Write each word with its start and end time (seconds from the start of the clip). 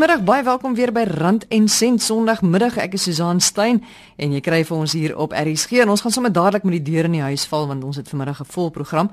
Goeiemiddag, 0.00 0.24
baie 0.24 0.44
welkom 0.46 0.72
weer 0.74 0.88
by 0.96 1.02
Rand 1.04 1.42
en 1.52 1.66
Sent 1.68 2.00
Sondagmiddag. 2.00 2.78
Ek 2.80 2.94
is 2.96 3.02
Susan 3.04 3.36
Stein 3.44 3.82
en 4.16 4.30
jy 4.32 4.38
kry 4.40 4.62
vir 4.64 4.72
ons 4.78 4.94
hier 4.96 5.12
op 5.12 5.34
RSG 5.36 5.82
en 5.82 5.90
ons 5.92 6.00
gaan 6.00 6.14
sommer 6.14 6.32
dadelik 6.32 6.64
met 6.64 6.78
die 6.78 6.94
deur 6.94 7.04
in 7.04 7.18
die 7.18 7.20
huis 7.20 7.42
val 7.50 7.66
want 7.68 7.84
ons 7.84 7.98
het 8.00 8.08
vanmiddag 8.08 8.40
'n 8.40 8.48
vol 8.48 8.70
program. 8.72 9.10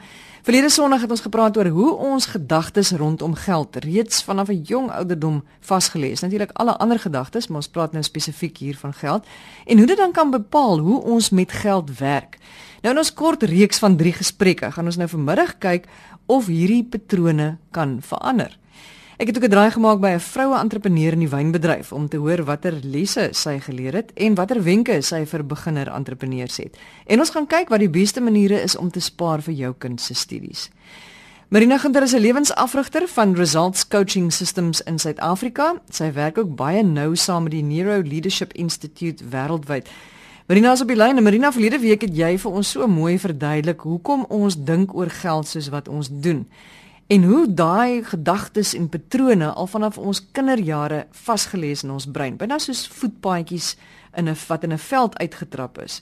Verlede 0.47 0.69
Sondag 0.71 1.01
het 1.01 1.11
ons 1.11 1.25
gepraat 1.27 1.57
oor 1.57 1.67
hoe 1.67 1.91
ons 1.91 2.25
gedagtes 2.25 2.91
rondom 2.91 3.35
geld 3.35 3.75
reeds 3.83 4.23
vanaf 4.23 4.47
'n 4.47 4.63
jong 4.63 4.89
ouderdom 4.91 5.43
vasgelê 5.59 6.11
is. 6.11 6.21
Natuurlik 6.21 6.51
alle 6.53 6.77
ander 6.77 6.99
gedagtes, 6.99 7.47
maar 7.47 7.57
ons 7.57 7.67
praat 7.67 7.91
nou 7.91 8.03
spesifiek 8.03 8.57
hier 8.57 8.77
van 8.77 8.93
geld 8.93 9.25
en 9.65 9.77
hoe 9.77 9.87
dit 9.87 9.97
dan 9.97 10.11
kan 10.11 10.31
bepaal 10.31 10.79
hoe 10.79 11.01
ons 11.03 11.29
met 11.29 11.51
geld 11.51 11.99
werk. 11.99 12.37
Nou 12.81 12.93
in 12.93 12.97
ons 12.97 13.13
kort 13.13 13.43
reeks 13.43 13.79
van 13.79 13.97
3 13.97 14.13
gesprekke 14.13 14.71
gaan 14.71 14.85
ons 14.85 14.97
nou 14.97 15.09
vanmiddag 15.09 15.57
kyk 15.57 15.87
of 16.25 16.45
hierdie 16.45 16.83
patrone 16.83 17.57
kan 17.71 17.97
verander. 18.01 18.57
Ek 19.17 19.27
het 19.27 19.37
ook 19.37 19.43
'n 19.43 19.49
draai 19.49 19.71
gemaak 19.71 19.99
by 19.99 20.09
'n 20.13 20.19
vroue 20.19 20.59
entrepreneur 20.59 21.11
in 21.11 21.19
die 21.19 21.29
wynbedryf 21.29 21.91
om 21.91 22.07
te 22.07 22.17
hoor 22.17 22.43
watter 22.43 22.73
lesse 22.83 23.29
sy 23.31 23.59
geleer 23.59 23.93
het 23.93 24.11
en 24.13 24.35
watter 24.35 24.63
wenke 24.63 25.01
sy 25.01 25.25
vir 25.25 25.45
beginner 25.45 25.87
entrepreneurs 25.87 26.57
het. 26.57 26.77
En 27.05 27.19
ons 27.19 27.29
gaan 27.29 27.47
kyk 27.47 27.69
wat 27.69 27.79
die 27.79 27.89
beste 27.89 28.21
maniere 28.21 28.61
is 28.61 28.75
om 28.75 28.91
te 28.91 28.99
spaar 28.99 29.41
vir 29.41 29.53
jou 29.53 29.73
kind 29.77 30.01
se 30.01 30.13
studies. 30.13 30.69
Marina 31.47 31.77
Ginter 31.77 32.03
is 32.03 32.13
'n 32.13 32.19
lewensafrigter 32.19 33.07
van 33.07 33.35
Results 33.35 33.87
Coaching 33.87 34.33
Systems 34.33 34.81
in 34.81 34.99
Suid-Afrika. 34.99 35.81
Sy 35.89 36.13
werk 36.13 36.37
ook 36.37 36.55
baie 36.55 36.83
nou 36.83 37.15
saam 37.15 37.43
met 37.43 37.51
die 37.51 37.63
Neuro 37.63 38.01
Leadership 38.01 38.53
Institute 38.53 39.23
wêreldwyd. 39.23 39.87
Marina 40.45 40.71
is 40.71 40.81
op 40.81 40.87
die 40.87 40.97
lyn. 40.97 41.23
Marina, 41.23 41.51
verlede 41.51 41.79
week 41.79 42.01
het 42.01 42.15
jy 42.15 42.37
vir 42.37 42.51
ons 42.51 42.71
so 42.71 42.87
mooi 42.87 43.19
verduidelik 43.19 43.81
hoekom 43.81 44.25
ons 44.29 44.63
dink 44.63 44.95
oor 44.95 45.09
geld 45.09 45.47
soos 45.47 45.69
wat 45.69 45.87
ons 45.87 46.09
doen 46.11 46.47
en 47.07 47.23
hoe 47.23 47.53
daai 47.53 48.03
gedagtes 48.03 48.73
en 48.73 48.89
patrone 48.89 49.47
al 49.53 49.67
vanaf 49.67 49.97
ons 49.97 50.21
kinderjare 50.31 51.05
vasgelê 51.11 51.71
is 51.71 51.83
in 51.83 51.91
ons 51.91 52.07
brein, 52.11 52.37
byna 52.37 52.59
soos 52.59 52.87
voetpaadjies 52.87 53.75
in 54.15 54.29
'n 54.29 54.35
wat 54.47 54.63
in 54.63 54.73
'n 54.73 54.77
veld 54.77 55.17
uitgetrap 55.17 55.77
is. 55.77 56.01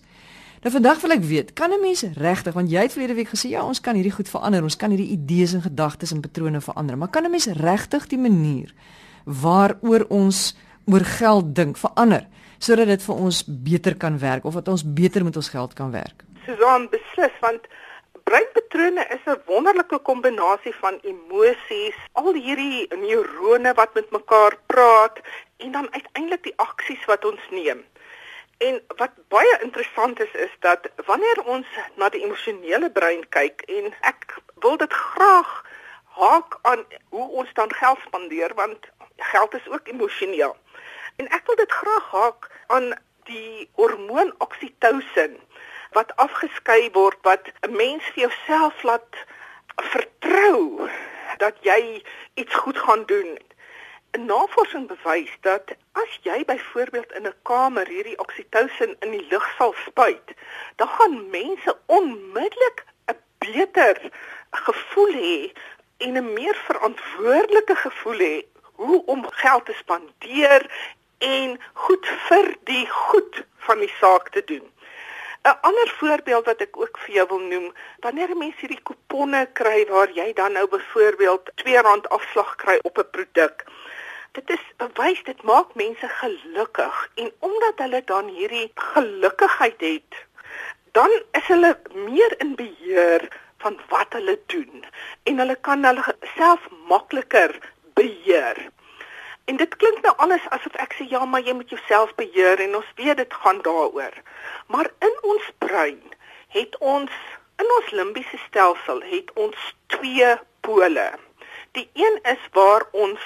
Nou 0.61 0.73
vandag 0.73 1.01
wil 1.01 1.11
ek 1.11 1.23
weet, 1.23 1.53
kan 1.53 1.69
'n 1.71 1.81
mens 1.81 2.01
regtig, 2.01 2.53
want 2.53 2.71
jy 2.71 2.81
het 2.81 2.91
verlede 2.91 3.13
week 3.13 3.29
gesê 3.29 3.49
ja, 3.49 3.63
ons 3.63 3.81
kan 3.81 3.93
hierdie 3.93 4.11
goed 4.11 4.29
verander, 4.29 4.63
ons 4.63 4.75
kan 4.75 4.89
hierdie 4.89 5.09
idees 5.09 5.53
en 5.53 5.61
gedagtes 5.61 6.11
en 6.11 6.21
patrone 6.21 6.61
verander, 6.61 6.97
maar 6.97 7.07
kan 7.07 7.23
'n 7.23 7.29
mens 7.29 7.45
regtig 7.45 8.07
die 8.07 8.17
manier 8.17 8.73
waaroor 9.25 10.05
ons 10.09 10.55
oor 10.85 11.05
geld 11.05 11.55
dink 11.55 11.77
verander 11.77 12.27
sodat 12.57 12.87
dit 12.87 13.03
vir 13.03 13.15
ons 13.15 13.43
beter 13.45 13.95
kan 13.95 14.19
werk 14.19 14.45
of 14.45 14.53
dat 14.53 14.67
ons 14.67 14.93
beter 14.93 15.23
met 15.23 15.35
ons 15.35 15.49
geld 15.49 15.73
kan 15.73 15.91
werk? 15.91 16.23
Susan 16.45 16.87
beslis 16.89 17.35
want 17.41 17.61
breinpatrone 18.29 19.03
is 19.15 19.23
'n 19.31 19.41
wonderlike 19.45 19.97
kombinasie 20.09 20.75
van 20.83 20.95
emosies, 21.11 21.97
al 22.11 22.33
hierdie 22.33 22.87
neurone 23.05 23.73
wat 23.79 23.93
met 23.93 24.09
mekaar 24.17 24.53
praat 24.65 25.19
en 25.57 25.71
dan 25.71 25.87
uiteindelik 25.91 26.43
die 26.43 26.57
aksies 26.67 27.05
wat 27.05 27.25
ons 27.25 27.43
neem. 27.49 27.85
En 28.57 28.81
wat 29.01 29.13
baie 29.27 29.57
interessant 29.61 30.19
is 30.19 30.33
is 30.47 30.53
dat 30.59 30.89
wanneer 31.05 31.43
ons 31.43 31.67
na 31.95 32.09
die 32.09 32.23
emosionele 32.23 32.89
brein 32.91 33.23
kyk 33.29 33.61
en 33.77 33.93
ek 34.01 34.37
wil 34.65 34.77
dit 34.77 34.93
graag 34.93 35.51
haak 36.17 36.59
aan 36.61 36.85
hoe 37.09 37.29
ons 37.29 37.53
dan 37.53 37.73
geld 37.73 37.99
spandeer 38.07 38.53
want 38.53 38.89
geld 39.17 39.53
is 39.53 39.67
ook 39.69 39.87
emosioneel. 39.87 40.57
En 41.15 41.29
ek 41.29 41.45
wil 41.45 41.55
dit 41.55 41.71
graag 41.71 42.11
haak 42.11 42.49
aan 42.67 42.93
die 43.29 43.69
hormoon 43.77 44.33
oksitosin 44.37 45.37
wat 45.95 46.15
afgeskei 46.15 46.91
word 46.91 47.17
wat 47.21 47.43
'n 47.67 47.75
mens 47.75 48.03
vir 48.13 48.27
jouself 48.27 48.83
laat 48.83 49.15
vertrou 49.93 50.89
dat 51.37 51.55
jy 51.61 52.03
iets 52.33 52.55
goed 52.55 52.77
gaan 52.77 53.05
doen. 53.05 53.37
Navorsing 54.11 54.87
bewys 54.87 55.31
dat 55.41 55.75
as 55.91 56.19
jy 56.23 56.45
byvoorbeeld 56.45 57.11
in 57.11 57.27
'n 57.27 57.39
kamer 57.43 57.87
hierdie 57.87 58.19
oksitosin 58.19 58.95
in 58.99 59.11
die 59.11 59.27
lug 59.29 59.47
sal 59.57 59.73
spuit, 59.85 60.27
dan 60.75 60.87
gaan 60.87 61.29
mense 61.29 61.77
onmiddellik 61.85 62.85
'n 63.11 63.19
beter 63.39 64.11
gevoel 64.51 65.13
hê 65.13 65.51
en 65.97 66.17
'n 66.17 66.33
meer 66.33 66.55
verantwoordelike 66.55 67.75
gevoel 67.75 68.19
hê 68.19 68.45
hoe 68.75 69.05
om 69.05 69.31
geld 69.31 69.65
te 69.65 69.73
spandeer 69.73 70.61
en 71.17 71.59
goed 71.73 72.07
vir 72.27 72.55
die 72.63 72.87
goed 72.89 73.43
van 73.55 73.79
die 73.79 73.93
saak 73.99 74.29
te 74.29 74.43
doen. 74.45 74.74
'n 75.45 75.57
ander 75.61 75.89
voorbeeld 75.97 76.45
wat 76.45 76.61
ek 76.61 76.77
ook 76.77 76.97
vir 77.03 77.15
jou 77.15 77.25
wil 77.31 77.43
noem, 77.49 77.65
wanneer 78.05 78.31
mense 78.37 78.61
hierdie 78.63 78.81
kuponne 78.89 79.41
kry 79.59 79.85
waar 79.89 80.11
jy 80.19 80.33
dan 80.33 80.55
nou 80.57 80.65
byvoorbeeld 80.67 81.51
R2 81.63 82.07
afslag 82.17 82.55
kry 82.63 82.77
op 82.81 82.97
'n 82.97 83.09
produk. 83.17 83.63
Dit 84.31 84.49
is 84.49 84.63
bewys 84.77 85.21
dit 85.23 85.43
maak 85.43 85.75
mense 85.75 86.07
gelukkig 86.21 87.09
en 87.15 87.31
omdat 87.39 87.83
hulle 87.83 88.01
dan 88.05 88.27
hierdie 88.27 88.71
gelukigheid 88.75 89.81
het, 89.81 90.11
dan 90.91 91.11
is 91.31 91.47
hulle 91.53 91.77
meer 91.93 92.33
in 92.39 92.55
beheer 92.55 93.29
van 93.57 93.79
wat 93.89 94.13
hulle 94.17 94.39
doen 94.45 94.85
en 95.23 95.37
hulle 95.37 95.57
kan 95.61 95.85
hulle 95.85 96.15
self 96.37 96.69
makliker 96.89 97.59
beheer. 97.93 98.57
En 99.45 99.57
dit 99.57 99.75
klink 99.75 100.01
nou 100.01 100.13
alles 100.17 100.45
asof 100.49 100.73
ek 100.81 100.95
sê 100.97 101.05
ja, 101.09 101.25
maar 101.25 101.41
jy 101.45 101.53
moet 101.53 101.69
jouself 101.69 102.15
beheer 102.17 102.61
en 102.65 102.75
ons 102.81 102.93
weet 102.97 103.17
dit 103.21 103.33
gaan 103.33 103.61
daaroor. 103.61 104.15
Maar 104.73 104.89
in 105.05 105.17
ons 105.21 105.49
brein 105.57 106.01
het 106.55 106.77
ons 106.79 107.11
in 107.61 107.69
ons 107.77 107.91
limbiese 107.91 108.39
stelsel 108.47 109.01
het 109.11 109.29
ons 109.33 109.75
twee 109.93 110.31
pole. 110.65 111.05
Die 111.77 111.89
een 111.93 112.19
is 112.23 112.41
waar 112.57 112.87
ons 112.91 113.21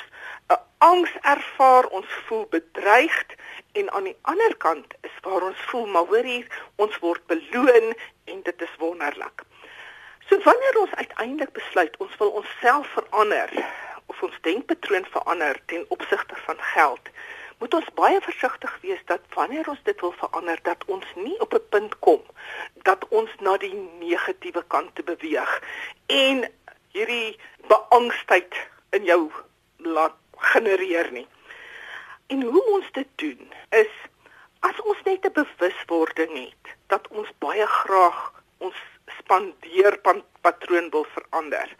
'n 0.49 0.59
angs 0.77 1.13
ervaar, 1.21 1.85
ons 1.87 2.09
voel 2.27 2.45
bedreigd 2.49 3.33
en 3.71 3.91
aan 3.91 4.03
die 4.03 4.17
ander 4.21 4.57
kant 4.57 4.93
is 5.01 5.15
waar 5.21 5.41
ons 5.41 5.61
voel 5.71 5.85
maar 5.85 6.05
hoor 6.11 6.23
hier, 6.23 6.47
ons 6.75 6.99
word 6.99 7.25
beloon 7.27 7.93
en 8.25 8.41
dit 8.41 8.61
is 8.61 8.75
wonderlik. 8.77 9.43
So 10.27 10.39
wanneer 10.43 10.79
ons 10.79 10.95
uiteindelik 10.95 11.51
besluit 11.51 11.97
ons 11.97 12.17
wil 12.17 12.29
onsself 12.29 12.87
verander, 12.87 13.49
of 14.09 14.21
ons 14.25 14.41
denkpatroon 14.41 15.05
verander 15.13 15.59
ten 15.71 15.85
opsigte 15.95 16.35
van 16.45 16.61
geld, 16.73 17.11
moet 17.59 17.73
ons 17.73 17.89
baie 17.95 18.19
versigtig 18.23 18.77
wees 18.81 19.01
dat 19.11 19.23
wanneer 19.35 19.67
ons 19.69 19.81
dit 19.83 20.01
wil 20.01 20.13
verander 20.19 20.59
dat 20.63 20.85
ons 20.95 21.05
nie 21.15 21.35
op 21.43 21.53
'n 21.53 21.69
punt 21.69 21.99
kom 21.99 22.23
dat 22.87 23.07
ons 23.09 23.31
na 23.39 23.57
die 23.57 23.73
negatiewe 23.99 24.63
kant 24.67 24.95
te 24.95 25.03
beweeg 25.03 25.51
en 26.07 26.47
hierdie 26.95 27.37
beangstigheid 27.67 28.55
in 28.97 29.03
jou 29.03 29.31
laat 29.77 30.15
genereer 30.53 31.11
nie. 31.11 31.27
En 32.27 32.41
hoe 32.41 32.63
ons 32.75 32.91
dit 32.91 33.07
doen 33.15 33.53
is 33.69 33.93
as 34.59 34.81
ons 34.81 35.01
net 35.03 35.25
'n 35.25 35.37
bewuswording 35.41 36.33
het 36.33 36.75
dat 36.87 37.07
ons 37.07 37.29
baie 37.39 37.67
graag 37.67 38.19
ons 38.57 38.75
spandeer 39.19 39.99
patroon 40.41 40.89
wil 40.89 41.05
verander 41.15 41.75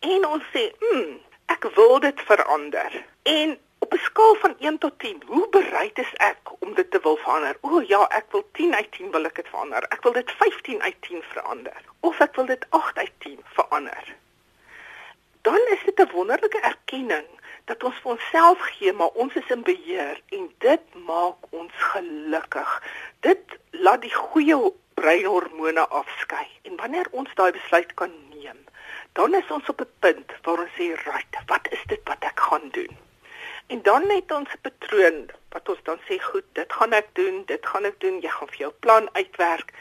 en 0.00 0.26
ons 0.26 0.44
sê, 0.54 0.72
"Hm, 0.78 1.16
ek 1.54 1.66
wil 1.74 1.98
dit 2.00 2.20
verander. 2.28 3.04
En 3.22 3.58
op 3.78 3.92
'n 3.92 4.04
skaal 4.08 4.34
van 4.34 4.54
1 4.58 4.78
tot 4.78 4.98
10, 4.98 5.22
hoe 5.26 5.48
bereid 5.48 5.98
is 5.98 6.12
ek 6.16 6.38
om 6.58 6.74
dit 6.74 6.90
te 6.90 6.98
wil 7.02 7.16
verander? 7.16 7.56
O 7.60 7.80
ja, 7.80 8.06
ek 8.08 8.26
wil 8.30 8.48
10 8.52 8.74
uit 8.74 8.92
10 8.92 9.10
wil 9.10 9.24
ek 9.24 9.34
dit 9.34 9.48
verander. 9.48 9.82
Ek 9.88 10.02
wil 10.02 10.12
dit 10.12 10.30
15 10.30 10.82
uit 10.82 10.96
10 11.00 11.22
verander 11.22 11.82
of 12.00 12.20
ek 12.20 12.34
wil 12.34 12.46
dit 12.46 12.66
8 12.68 12.98
uit 12.98 13.12
10 13.18 13.40
verander. 13.44 14.14
Dan 15.42 15.60
is 15.74 15.82
dit 15.84 15.98
'n 15.98 16.10
wonderlike 16.12 16.60
erkenning 16.60 17.26
dat 17.64 17.84
ons 17.84 17.98
vir 18.02 18.10
onsself 18.10 18.58
gee 18.58 18.92
maar 18.92 19.14
ons 19.22 19.34
is 19.34 19.50
in 19.50 19.62
beheer 19.62 20.20
en 20.28 20.50
dit 20.58 20.94
maak 21.06 21.36
ons 21.50 21.72
gelukkig. 21.72 22.82
Dit 23.20 23.58
laat 23.70 24.02
die 24.02 24.14
goeie 24.14 24.72
breinhormone 24.94 25.88
afskei. 25.88 26.46
En 26.62 26.76
wanneer 26.76 27.06
ons 27.10 27.34
daai 27.34 27.52
besluit 27.52 27.94
kan 27.94 28.12
dan 29.12 29.34
is 29.34 29.50
ons 29.50 29.68
op 29.68 29.80
'n 29.80 29.92
punt 29.98 30.32
waar 30.42 30.58
ons 30.58 30.74
sê, 30.78 30.86
"Right, 31.04 31.34
wat 31.46 31.68
is 31.70 31.82
dit 31.86 32.00
wat 32.04 32.22
ek 32.24 32.40
gaan 32.40 32.68
doen?" 32.70 32.96
En 33.66 33.82
dan 33.82 34.06
net 34.06 34.32
ons 34.32 34.48
patroon 34.62 35.30
wat 35.48 35.68
ons 35.68 35.82
dan 35.82 35.98
sê, 36.08 36.18
"Goed, 36.20 36.44
dit 36.52 36.72
gaan 36.72 36.92
ek 36.92 37.08
doen, 37.12 37.42
dit 37.46 37.66
gaan 37.66 37.84
ek 37.84 38.00
doen." 38.00 38.20
Jy 38.20 38.28
gaan 38.28 38.48
vir 38.48 38.58
jou 38.58 38.72
plan 38.72 39.08
uitwerk. 39.12 39.72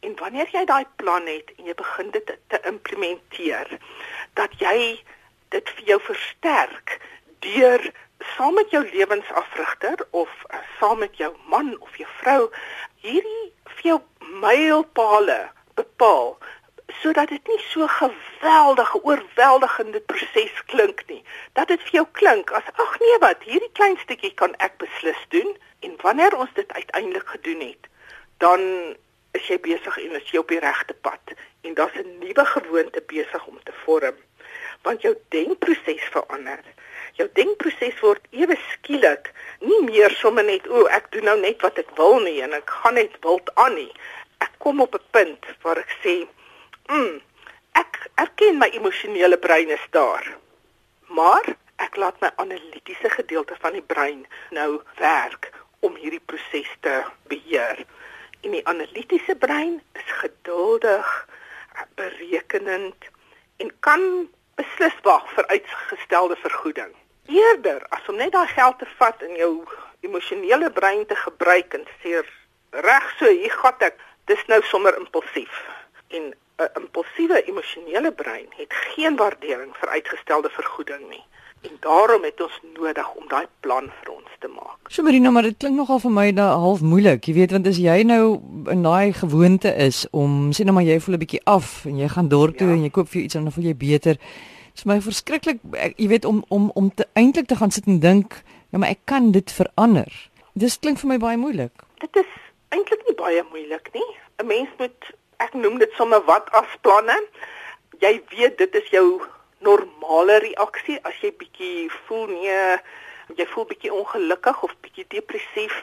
En 0.00 0.16
wanneer 0.16 0.48
jy 0.52 0.64
daai 0.64 0.86
plan 0.96 1.26
het 1.26 1.52
en 1.56 1.64
jy 1.64 1.74
begin 1.74 2.10
dit 2.10 2.36
te 2.46 2.60
implementeer, 2.62 3.78
dat 4.34 4.50
jy 4.58 5.04
dit 5.48 5.70
vir 5.70 5.84
jou 5.84 6.00
versterk 6.00 6.98
deur 7.38 7.92
saam 8.36 8.54
met 8.54 8.70
jou 8.70 8.82
lewensafrigter 8.90 10.06
of 10.10 10.28
uh, 10.50 10.58
saam 10.78 10.98
met 10.98 11.16
jou 11.16 11.36
man 11.46 11.80
of 11.80 11.96
jou 11.96 12.08
vrou 12.20 12.50
hierdie 13.04 13.52
vir 13.64 13.84
jou 13.92 13.98
mylpale 14.42 15.38
bepaal 15.78 16.36
sodat 17.00 17.28
dit 17.28 17.48
nie 17.48 17.60
so 17.68 17.86
geweldige 17.86 19.02
oorweldigende 19.02 20.00
proses 20.00 20.64
klink 20.66 21.02
nie. 21.06 21.22
Dat 21.52 21.68
dit 21.68 21.82
vir 21.88 22.00
jou 22.00 22.06
klink 22.12 22.50
as 22.50 22.70
ag 22.74 22.94
nee 23.00 23.18
wat, 23.24 23.44
hierdie 23.44 23.72
klein 23.72 23.98
stukkie 24.04 24.32
kan 24.34 24.54
ek 24.58 24.78
beslis 24.82 25.20
doen 25.28 25.56
en 25.80 25.98
wanneer 26.02 26.36
ons 26.36 26.54
dit 26.54 26.72
uiteindelik 26.72 27.28
gedoen 27.28 27.60
het, 27.60 27.90
dan 28.38 28.60
is 29.36 29.46
jy 29.46 29.58
besig 29.60 29.98
en 29.98 30.16
is 30.18 30.32
jy 30.32 30.40
op 30.40 30.48
die 30.48 30.62
regte 30.64 30.94
pad 30.94 31.36
en 31.62 31.74
daar's 31.74 31.98
'n 32.00 32.18
nuwe 32.18 32.44
gewoonte 32.44 33.02
besig 33.06 33.46
om 33.46 33.58
te 33.62 33.72
vorm 33.84 34.16
want 34.82 35.02
jou 35.02 35.14
denkproses 35.28 36.04
verander. 36.14 36.60
jou 37.18 37.28
denkproses 37.34 38.00
word 38.00 38.26
ewe 38.30 38.56
skielik 38.72 39.32
nie 39.60 39.80
meer 39.82 40.12
sommer 40.20 40.44
net 40.44 40.66
o, 40.70 40.84
ek 40.86 41.10
doen 41.10 41.24
nou 41.24 41.36
net 41.40 41.62
wat 41.66 41.78
ek 41.82 41.90
wil 41.98 42.20
nie 42.22 42.38
en 42.44 42.54
ek 42.54 42.70
gaan 42.70 42.94
net 42.94 43.16
wild 43.24 43.50
aan 43.58 43.74
nie. 43.74 43.90
Ek 44.44 44.52
kom 44.62 44.80
op 44.80 44.94
'n 44.94 45.08
punt 45.10 45.46
waar 45.62 45.78
ek 45.78 45.92
sê, 46.04 46.14
"Mm, 46.88 47.20
ek 47.72 48.10
erken 48.14 48.58
my 48.58 48.68
emosionele 48.68 49.38
brein 49.38 49.68
is 49.68 49.86
daar." 49.90 50.36
Maar 51.08 51.56
ek 51.76 51.96
laat 51.96 52.20
my 52.20 52.30
analitiese 52.36 53.10
gedeelte 53.10 53.56
van 53.60 53.72
die 53.72 53.82
brein 53.82 54.26
nou 54.50 54.80
werk 54.98 55.52
om 55.80 55.94
hierdie 55.94 56.24
proses 56.24 56.70
te 56.80 57.02
beheer. 57.28 57.84
En 58.40 58.50
die 58.50 58.66
analitiese 58.66 59.36
brein 59.36 59.82
is 59.92 60.10
geduldig, 60.22 61.28
berekenend 61.94 63.08
en 63.56 63.70
kan 63.80 64.02
beslis 64.54 64.96
wag 65.02 65.26
vir 65.34 65.46
uitgestelde 65.46 66.36
vergoeding. 66.36 66.90
Eerder 67.26 67.86
as 67.94 68.08
om 68.08 68.16
net 68.16 68.32
daai 68.32 68.48
geld 68.54 68.78
te 68.78 68.88
vat 68.98 69.22
en 69.22 69.34
jou 69.36 69.52
emosionele 70.06 70.70
brein 70.70 71.06
te 71.06 71.16
gebruik 71.18 71.74
en 71.78 71.86
sê 72.02 72.22
reg 72.70 73.08
so 73.18 73.30
hier 73.30 73.54
gat 73.62 73.82
ek, 73.90 73.98
dis 74.30 74.44
nou 74.50 74.60
sommer 74.70 74.96
impulsief. 74.98 75.62
En 76.14 76.30
'n 76.58 76.80
impulsiewe 76.80 77.42
emosionele 77.44 78.12
brein 78.12 78.46
het 78.56 78.72
geen 78.72 79.16
waardering 79.16 79.76
vir 79.76 79.88
uitgestelde 79.88 80.50
vergoeding 80.50 81.08
nie. 81.08 81.24
En 81.62 81.70
daarom 81.80 82.22
het 82.22 82.40
ons 82.40 82.60
nodig 82.74 83.14
om 83.14 83.28
daai 83.28 83.46
plan 83.60 83.90
vir 84.00 84.12
ons 84.12 84.30
te 84.38 84.48
maak. 84.48 84.78
So 84.86 85.02
Marina, 85.02 85.30
maar 85.30 85.42
dit 85.42 85.56
klink 85.56 85.76
nogal 85.76 85.98
vir 85.98 86.10
my 86.10 86.32
da 86.32 86.48
half 86.58 86.80
moeilik. 86.80 87.24
Jy 87.24 87.34
weet 87.34 87.50
want 87.50 87.66
as 87.66 87.78
jy 87.78 88.02
nou 88.02 88.40
in 88.70 88.82
daai 88.82 89.12
gewoonte 89.12 89.74
is 89.74 90.06
om 90.10 90.50
sê 90.50 90.66
nou 90.66 90.74
maar 90.74 90.86
jy 90.86 91.00
voel 91.00 91.14
'n 91.14 91.24
bietjie 91.24 91.44
af 91.44 91.84
en 91.84 91.98
jy 91.98 92.08
gaan 92.08 92.28
dorp 92.28 92.56
toe 92.56 92.68
ja. 92.68 92.74
en 92.74 92.82
jy 92.82 92.90
koop 92.90 93.08
vir 93.08 93.14
jou 93.14 93.24
iets 93.24 93.34
en 93.34 93.42
dan 93.42 93.52
voel 93.52 93.64
jy 93.64 93.76
beter. 93.76 94.14
Dit 94.14 94.78
is 94.82 94.84
my 94.84 95.00
verskriklik 95.00 95.58
jy 95.96 96.08
weet 96.08 96.24
om 96.24 96.44
om 96.48 96.70
om 96.74 96.94
te 96.94 97.06
eintlik 97.12 97.46
te 97.46 97.56
gaan 97.56 97.70
sit 97.70 97.86
en 97.86 98.00
dink, 98.00 98.42
ja 98.70 98.78
maar 98.78 98.90
ek 98.90 99.04
kan 99.04 99.30
dit 99.30 99.52
verander. 99.52 100.30
Dis 100.54 100.78
klink 100.78 100.98
vir 100.98 101.08
my 101.08 101.18
baie 101.18 101.36
moeilik. 101.36 101.72
Dit 101.98 102.16
is 102.16 102.30
eintlik 102.68 103.02
nie 103.06 103.14
baie 103.14 103.42
moeilik 103.50 103.90
nie. 103.94 104.10
'n 104.38 104.46
Mens 104.46 104.68
moet 104.78 105.17
ek 105.44 105.54
noem 105.54 105.78
dit 105.78 105.92
sommer 105.98 106.22
wat 106.26 106.50
as 106.58 106.76
planne. 106.82 107.16
Jy 108.02 108.14
weet 108.32 108.58
dit 108.58 108.74
is 108.80 108.90
jou 108.94 109.06
normale 109.66 110.38
reaksie 110.44 110.98
as 111.08 111.16
jy 111.22 111.32
bietjie 111.40 111.88
voel 112.06 112.26
nee, 112.30 112.78
jy 113.38 113.46
voel 113.52 113.66
bietjie 113.70 113.92
ongelukkig 113.94 114.62
of 114.66 114.74
bietjie 114.84 115.06
depressief. 115.14 115.82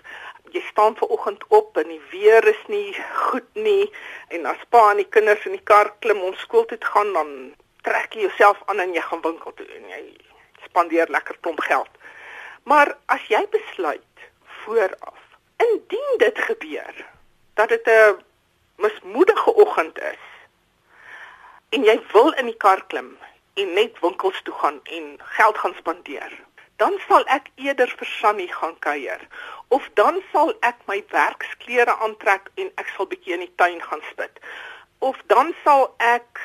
Jy 0.54 0.62
staan 0.70 0.96
ver 1.00 1.12
oggend 1.12 1.44
op 1.56 1.78
en 1.82 1.90
die 1.92 2.02
weer 2.12 2.46
is 2.48 2.62
nie 2.72 2.96
goed 3.28 3.48
nie 3.58 3.90
en 4.36 4.46
as 4.52 4.62
pa 4.70 4.92
en 4.92 5.02
die 5.02 5.10
kinders 5.18 5.48
in 5.50 5.58
die 5.58 5.68
kar 5.72 5.92
klim 6.04 6.22
om 6.24 6.38
skool 6.44 6.68
toe 6.70 6.80
te 6.80 6.92
gaan 6.94 7.12
dan 7.18 7.34
trek 7.88 8.16
jy 8.16 8.28
jouself 8.28 8.62
aan 8.72 8.82
en 8.84 8.96
jy 8.96 9.04
gaan 9.08 9.24
winkel 9.26 9.56
toe 9.58 9.68
en 9.80 9.90
jy 9.92 10.04
spandeer 10.68 11.12
lekker 11.12 11.38
klomp 11.42 11.60
geld. 11.68 11.92
Maar 12.66 12.96
as 13.14 13.26
jy 13.30 13.44
besluit 13.54 14.24
vooraf, 14.64 15.22
indien 15.62 16.18
dit 16.24 16.40
gebeur 16.48 17.04
dat 17.56 17.70
dit 17.70 17.88
'n 17.88 18.18
mismoedige 18.76 19.54
oggend 19.56 20.00
is 20.00 20.24
en 21.76 21.84
jy 21.84 21.96
wil 22.12 22.32
in 22.40 22.52
die 22.52 22.58
kar 22.58 22.82
klim 22.92 23.16
en 23.56 23.74
net 23.74 24.00
winkels 24.04 24.42
toe 24.44 24.54
gaan 24.62 24.80
en 24.84 25.16
geld 25.38 25.58
gaan 25.58 25.76
spandeer, 25.78 26.32
dan 26.76 26.98
sal 27.08 27.24
ek 27.32 27.48
eerder 27.56 27.92
vir 28.00 28.10
Sunny 28.20 28.48
gaan 28.52 28.76
kuier 28.84 29.22
of 29.76 29.88
dan 30.00 30.20
sal 30.32 30.54
ek 30.68 30.82
my 30.92 31.00
werksklere 31.12 31.96
aantrek 32.04 32.52
en 32.62 32.72
ek 32.82 32.92
sal 32.96 33.08
bietjie 33.12 33.36
in 33.38 33.46
die 33.46 33.54
tuin 33.62 33.82
gaan 33.82 34.04
spit. 34.12 34.40
Of 35.00 35.20
dan 35.32 35.54
sal 35.64 35.88
ek 36.04 36.42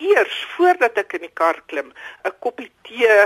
eers 0.00 0.36
voordat 0.54 1.00
ek 1.00 1.16
in 1.18 1.26
die 1.26 1.34
kar 1.40 1.60
klim, 1.72 1.92
'n 2.24 2.36
koppie 2.44 2.70
tee 2.88 3.16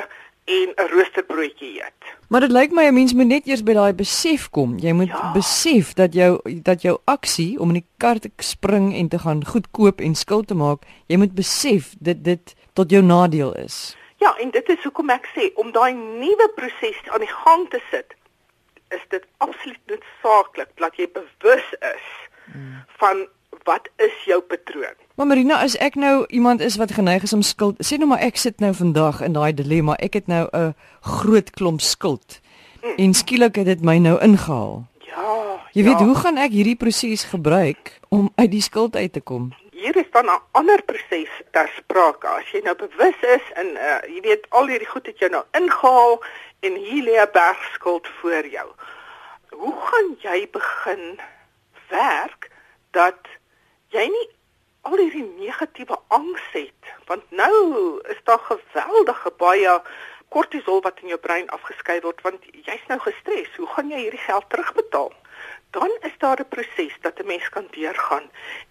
en 0.44 0.72
'n 0.76 0.88
roosterbroodjie 0.88 1.82
eet. 1.82 2.02
Maar 2.28 2.40
dit 2.40 2.50
lyk 2.50 2.70
my 2.70 2.84
'n 2.86 2.94
mens 2.94 3.12
moet 3.14 3.26
net 3.26 3.46
eers 3.46 3.62
by 3.62 3.72
daai 3.72 3.94
besef 3.94 4.50
kom. 4.50 4.78
Jy 4.78 4.92
moet 4.92 5.08
ja. 5.08 5.32
besef 5.32 5.92
dat 5.92 6.14
jou 6.14 6.40
dat 6.62 6.82
jou 6.82 6.98
aksie 7.04 7.58
om 7.58 7.68
in 7.68 7.74
die 7.74 7.86
kar 7.96 8.18
te 8.18 8.30
spring 8.36 8.94
en 8.94 9.08
te 9.08 9.18
gaan 9.18 9.46
goed 9.46 9.70
koop 9.70 10.00
en 10.00 10.14
skuld 10.14 10.46
te 10.46 10.54
maak, 10.54 10.82
jy 11.06 11.16
moet 11.16 11.34
besef 11.34 11.94
dit 11.98 12.24
dit 12.24 12.54
tot 12.72 12.90
jou 12.90 13.02
nadeel 13.02 13.54
is. 13.54 13.96
Ja, 14.16 14.36
en 14.36 14.50
dit 14.50 14.68
is 14.68 14.82
hoekom 14.82 15.10
ek 15.10 15.26
sê 15.36 15.50
om 15.54 15.72
daai 15.72 15.92
nuwe 15.92 16.52
proses 16.54 17.08
aan 17.08 17.20
die 17.20 17.34
gang 17.44 17.68
te 17.70 17.80
sit, 17.90 18.14
is 18.88 19.04
dit 19.08 19.24
absoluut 19.36 19.80
noodsaaklik 19.86 20.68
dat 20.74 20.96
jy 20.96 21.08
bewus 21.12 21.68
is 21.80 22.06
hmm. 22.52 22.84
van 23.00 23.26
wat 23.64 23.88
is 23.96 24.24
jou 24.24 24.40
patroon. 24.40 24.94
Maar 25.14 25.26
Marina, 25.26 25.60
as 25.62 25.76
ek 25.76 25.94
nou 25.94 26.24
iemand 26.28 26.60
is 26.60 26.76
wat 26.76 26.92
geneig 26.92 27.22
is 27.22 27.32
om 27.32 27.42
skuld, 27.42 27.78
sê 27.78 27.96
nou 27.96 28.08
maar 28.10 28.24
ek 28.24 28.36
sit 28.36 28.60
nou 28.60 28.72
vandag 28.74 29.20
in 29.22 29.36
daai 29.36 29.54
dilemma, 29.54 29.94
ek 30.02 30.14
het 30.20 30.26
nou 30.26 30.48
'n 30.52 30.74
groot 31.00 31.50
klomp 31.50 31.80
skuld. 31.80 32.40
Mm. 32.82 32.96
En 32.96 33.14
skielik 33.14 33.56
het 33.56 33.66
dit 33.66 33.82
my 33.82 33.98
nou 33.98 34.20
ingehaal. 34.20 34.84
Ja. 34.98 35.60
Jy 35.72 35.82
weet, 35.82 35.98
ja. 35.98 36.04
hoe 36.04 36.14
gaan 36.14 36.36
ek 36.36 36.50
hierdie 36.50 36.76
proses 36.76 37.24
gebruik 37.24 38.00
om 38.08 38.32
uit 38.34 38.50
die 38.50 38.62
skuld 38.62 38.96
uit 38.96 39.12
te 39.12 39.20
kom? 39.20 39.52
Hier 39.70 39.96
is 39.96 40.10
dan 40.10 40.26
'n 40.26 40.42
ander 40.50 40.82
proses 40.82 41.30
ter 41.50 41.70
sprake. 41.76 42.26
As 42.26 42.50
jy 42.52 42.60
nou 42.64 42.76
bewus 42.76 43.20
is 43.20 43.46
en 43.54 43.66
uh, 43.66 44.00
jy 44.14 44.20
weet 44.20 44.46
al 44.48 44.66
hierdie 44.66 44.88
goed 44.88 45.06
het 45.06 45.18
jou 45.18 45.30
nou 45.30 45.44
ingehaal 45.52 46.22
en 46.60 46.74
hier 46.74 47.02
lê 47.04 47.16
'n 47.20 47.32
berg 47.32 47.70
skuld 47.74 48.08
voor 48.20 48.46
jou. 48.46 48.68
Hoe 49.50 49.74
gaan 49.80 50.16
jy 50.18 50.48
begin 50.50 51.20
werk 51.88 52.50
dat 52.90 53.18
jy 53.94 54.08
nie 54.10 54.26
al 54.88 54.98
hierdie 54.98 55.26
negatiewe 55.38 55.96
angs 56.16 56.46
het 56.52 56.94
want 57.10 57.30
nou 57.30 57.54
is 58.14 58.20
daar 58.28 58.42
geweldige 58.48 59.30
baie 59.40 59.76
kortisol 60.34 60.80
wat 60.86 60.98
in 61.02 61.12
jou 61.12 61.20
brein 61.26 61.46
afgeskei 61.56 62.00
word 62.02 62.22
want 62.26 62.46
jy's 62.66 62.86
nou 62.90 62.98
gestres. 63.04 63.50
Hoe 63.56 63.68
gaan 63.74 63.92
jy 63.92 64.00
hierdie 64.06 64.24
geld 64.24 64.48
terugbetaal? 64.50 65.12
Dan 65.76 65.92
is 66.08 66.16
daar 66.18 66.40
'n 66.42 66.48
proses 66.54 66.94
dat 67.06 67.20
'n 67.20 67.26
mens 67.26 67.48
kan 67.48 67.66
deurgaan 67.70 68.26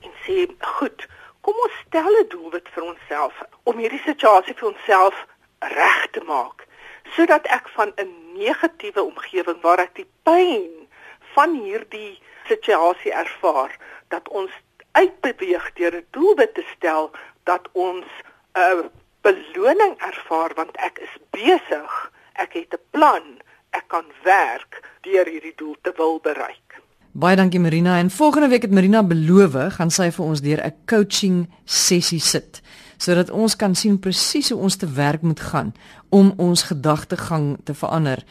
en 0.06 0.12
sê 0.26 0.48
goed 0.60 1.08
kom 1.42 1.56
ons 1.66 1.80
stel 1.88 2.14
'n 2.20 2.28
doelwit 2.28 2.68
vir 2.74 2.84
onsself 2.84 3.36
om 3.64 3.78
hierdie 3.78 4.04
situasie 4.06 4.56
vir 4.60 4.70
onsself 4.74 5.26
reg 5.60 6.08
te 6.12 6.24
maak 6.34 6.68
sodat 7.16 7.48
ek 7.48 7.70
van 7.78 7.92
'n 7.96 8.12
negatiewe 8.34 9.02
omgewing 9.04 9.62
waar 9.62 9.80
ek 9.80 9.96
die 9.96 10.10
pyn 10.24 10.88
van 11.36 11.56
hierdie 11.64 12.20
situasie 12.48 13.12
ervaar 13.12 13.72
dat 14.08 14.30
ons 14.30 14.52
uitbeweeg 15.00 15.66
deur 15.74 15.96
'n 15.96 16.06
doelwit 16.16 16.54
te 16.54 16.66
stel 16.76 17.12
dat 17.44 17.70
ons 17.72 18.06
'n 18.54 18.90
beloning 19.22 19.94
ervaar 19.98 20.52
want 20.56 20.76
ek 20.78 21.00
is 21.00 21.16
besig, 21.30 22.12
ek 22.34 22.54
het 22.54 22.74
'n 22.74 22.84
plan, 22.90 23.24
ek 23.70 23.88
kan 23.88 24.06
werk 24.24 24.82
deur 25.02 25.26
hierdie 25.26 25.56
doel 25.56 25.76
te 25.82 25.94
wil 25.96 26.20
bereik. 26.20 26.82
Baie 27.12 27.36
dankie 27.36 27.60
Marina 27.60 27.98
en 27.98 28.10
volgende 28.10 28.48
week 28.48 28.62
het 28.62 28.72
Marina 28.72 29.04
beloof 29.04 29.54
gaan 29.76 29.92
sy 29.92 30.12
vir 30.12 30.26
ons 30.26 30.42
deur 30.42 30.62
'n 30.66 30.76
coaching 30.86 31.50
sessie 31.66 32.20
sit 32.20 32.62
sodat 32.98 33.30
ons 33.30 33.56
kan 33.56 33.76
sien 33.76 34.00
presies 34.00 34.50
hoe 34.50 34.60
ons 34.60 34.76
te 34.76 34.88
werk 34.88 35.22
moet 35.22 35.40
gaan 35.40 35.74
om 36.10 36.34
ons 36.38 36.64
gedagtegang 36.64 37.58
te 37.64 37.74
verander 37.74 38.24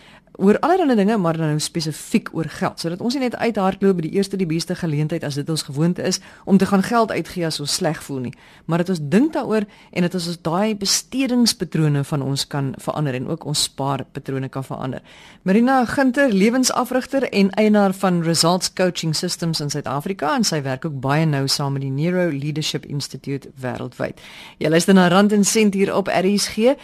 oor 0.42 0.58
allerlei 0.66 0.98
dinge 0.98 1.16
maar 1.22 1.38
nou 1.38 1.54
spesifiek 1.62 2.32
oor 2.34 2.50
geld 2.58 2.82
sodat 2.82 3.00
ons 3.00 3.14
nie 3.14 3.24
net 3.28 3.38
uithardloop 3.38 4.00
by 4.00 4.08
die 4.08 4.14
eerste 4.18 4.40
die 4.40 4.48
beste 4.50 4.74
geleentheid 4.74 5.24
as 5.24 5.38
dit 5.38 5.48
ons 5.48 5.66
gewoonte 5.70 6.02
is 6.02 6.20
om 6.44 6.58
te 6.58 6.66
gaan 6.66 6.82
geld 6.82 7.14
uitgee 7.14 7.46
as 7.46 7.60
ons 7.62 7.78
sleg 7.78 8.02
voel 8.02 8.26
nie 8.26 8.34
maar 8.66 8.82
dat 8.82 8.90
ons 8.96 9.02
dink 9.02 9.32
daaroor 9.36 9.68
en 9.92 10.08
dat 10.08 10.14
ons 10.18 10.26
ons 10.32 10.40
daai 10.46 10.74
bestedingspatrone 10.78 12.02
van 12.08 12.24
ons 12.24 12.46
kan 12.46 12.72
verander 12.82 13.16
en 13.18 13.28
ook 13.28 13.44
ons 13.48 13.62
spaarpatrone 13.68 14.48
kan 14.52 14.64
verander. 14.64 15.02
Marina 15.42 15.84
Ginter, 15.88 16.32
lewensafrigter 16.32 17.28
en 17.30 17.50
eienaar 17.60 17.94
van 17.94 18.22
Results 18.22 18.72
Coaching 18.72 19.14
Systems 19.16 19.60
in 19.60 19.70
Suid-Afrika 19.70 20.34
en 20.36 20.46
sy 20.48 20.62
werk 20.64 20.86
ook 20.88 21.00
baie 21.04 21.26
nou 21.26 21.46
saam 21.48 21.76
met 21.76 21.84
die 21.86 21.92
Neuro 21.92 22.30
Leadership 22.30 22.86
Institute 22.86 23.50
wêreldwyd. 23.62 24.20
Jy 24.58 24.72
luister 24.72 24.96
na 24.96 25.08
Rand 25.12 25.32
en 25.32 25.44
Sent 25.44 25.74
hier 25.74 25.94
op 25.94 26.10
RSG. 26.12 26.76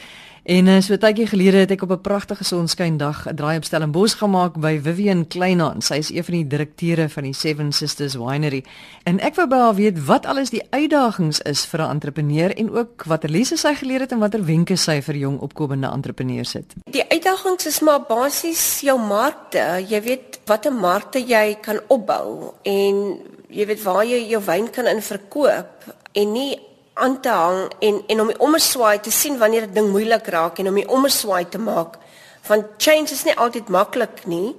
En 0.48 0.66
uh, 0.66 0.78
so 0.80 0.96
tydjie 0.96 1.26
gelede 1.28 1.58
het 1.60 1.72
ek 1.74 1.82
op 1.84 1.90
'n 1.92 2.00
pragtige 2.00 2.44
sonskyndag 2.44 3.26
'n 3.28 3.34
draai 3.36 3.56
op 3.56 3.64
Stellenbosch 3.64 4.16
gemaak 4.16 4.56
by 4.56 4.80
Vivian 4.82 5.26
Kleinaan. 5.26 5.82
Sy 5.82 5.94
is 5.94 6.10
een 6.10 6.24
van 6.24 6.34
die 6.34 6.46
direkteure 6.46 7.08
van 7.08 7.22
die 7.22 7.32
Seven 7.32 7.72
Sisters 7.72 8.14
Winery. 8.14 8.64
En 9.02 9.20
ek 9.20 9.34
wou 9.34 9.46
by 9.48 9.56
haar 9.56 9.74
weet 9.74 10.04
wat 10.04 10.26
alles 10.26 10.50
die 10.50 10.62
uitdagings 10.70 11.40
is 11.40 11.64
vir 11.66 11.80
'n 11.80 11.90
entrepreneur 11.90 12.56
en 12.56 12.70
ook 12.70 13.04
watter 13.04 13.30
lesse 13.30 13.56
sy 13.56 13.74
geleer 13.74 14.00
het 14.00 14.12
en 14.12 14.18
watter 14.18 14.44
wenke 14.44 14.76
sy 14.76 15.02
vir 15.02 15.16
jong 15.16 15.38
opkomende 15.40 15.86
entrepreneurs 15.86 16.52
het. 16.52 16.74
Die 16.84 17.08
uitdagings 17.08 17.66
is 17.66 17.80
maar 17.80 18.00
basies 18.08 18.80
jou 18.80 19.00
markte. 19.00 19.84
Jy 19.88 20.02
weet 20.02 20.40
watter 20.44 20.72
markte 20.72 21.18
jy 21.18 21.58
kan 21.60 21.80
opbou 21.88 22.54
en 22.62 23.18
jy 23.48 23.66
weet 23.66 23.82
waar 23.82 24.04
jy 24.04 24.28
jou 24.28 24.44
wyn 24.44 24.70
kan 24.70 24.86
in 24.86 25.02
verkoop 25.02 25.84
en 26.12 26.32
nie 26.32 26.58
aan 26.98 27.20
te 27.20 27.28
hang 27.28 27.72
en 27.80 28.02
en 28.06 28.20
om 28.20 28.30
die 28.32 28.38
omswaai 28.38 29.00
te 29.00 29.10
sien 29.10 29.38
wanneer 29.38 29.66
'n 29.66 29.74
ding 29.74 29.88
moeilik 29.90 30.26
raak 30.26 30.58
en 30.58 30.68
om 30.68 30.74
die 30.74 30.88
omswaai 30.88 31.48
te 31.48 31.58
maak. 31.58 31.98
Want 32.46 32.64
change 32.78 33.10
is 33.10 33.24
nie 33.24 33.36
altyd 33.36 33.68
maklik 33.68 34.26
nie, 34.26 34.56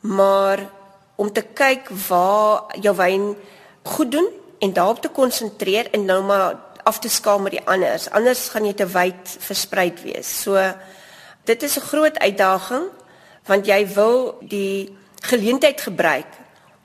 maar 0.00 0.58
om 1.16 1.32
te 1.32 1.42
kyk 1.42 1.88
waar 2.08 2.62
jou 2.80 2.96
wyn 2.96 3.36
goed 3.82 4.10
doen 4.10 4.28
en 4.58 4.72
daarop 4.72 5.00
te 5.00 5.08
konsentreer 5.08 5.90
en 5.90 6.04
nou 6.04 6.22
maar 6.22 6.56
af 6.82 6.98
te 6.98 7.08
skaal 7.08 7.38
met 7.38 7.52
die 7.52 7.66
anders. 7.66 8.10
Anders 8.10 8.48
gaan 8.48 8.64
jy 8.64 8.72
te 8.72 8.86
wyd 8.86 9.36
versprei 9.38 9.92
wees. 10.02 10.42
So 10.42 10.74
Dit 11.46 11.62
is 11.62 11.76
'n 11.76 11.88
groot 11.90 12.18
uitdaging 12.18 12.84
want 13.44 13.66
jy 13.66 13.86
wil 13.94 14.38
die 14.40 14.96
geleentheid 15.20 15.80
gebruik 15.80 16.26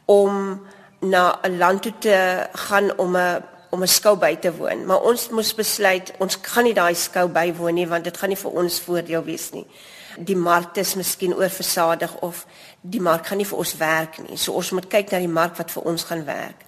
om 0.05 0.61
na 0.99 1.39
'n 1.41 1.57
land 1.57 1.81
toe 1.81 1.93
te 1.99 2.47
gaan 2.51 2.97
om 2.97 3.15
'n 3.15 3.43
om 3.71 3.81
'n 3.81 3.87
skou 3.87 4.15
by 4.17 4.35
te 4.35 4.51
woon, 4.51 4.85
maar 4.85 5.01
ons 5.01 5.29
moes 5.29 5.53
besluit 5.55 6.13
ons 6.19 6.37
gaan 6.41 6.63
nie 6.63 6.73
daai 6.73 6.95
skou 6.95 7.27
bywoon 7.27 7.73
nie 7.73 7.87
want 7.87 8.03
dit 8.03 8.17
gaan 8.17 8.29
nie 8.29 8.37
vir 8.37 8.51
ons 8.51 8.79
voordeel 8.79 9.23
wees 9.23 9.51
nie. 9.51 9.65
Die 10.17 10.35
mark 10.35 10.77
is 10.77 10.95
miskien 10.95 11.33
oorversadig 11.33 12.15
of 12.21 12.45
die 12.81 12.99
mark 12.99 13.27
gaan 13.27 13.37
nie 13.37 13.47
vir 13.47 13.57
ons 13.57 13.77
werk 13.77 14.17
nie. 14.17 14.37
So 14.37 14.53
ons 14.53 14.71
moet 14.71 14.87
kyk 14.87 15.11
na 15.11 15.19
die 15.19 15.27
mark 15.27 15.57
wat 15.57 15.71
vir 15.71 15.83
ons 15.83 16.03
gaan 16.03 16.25
werk. 16.25 16.65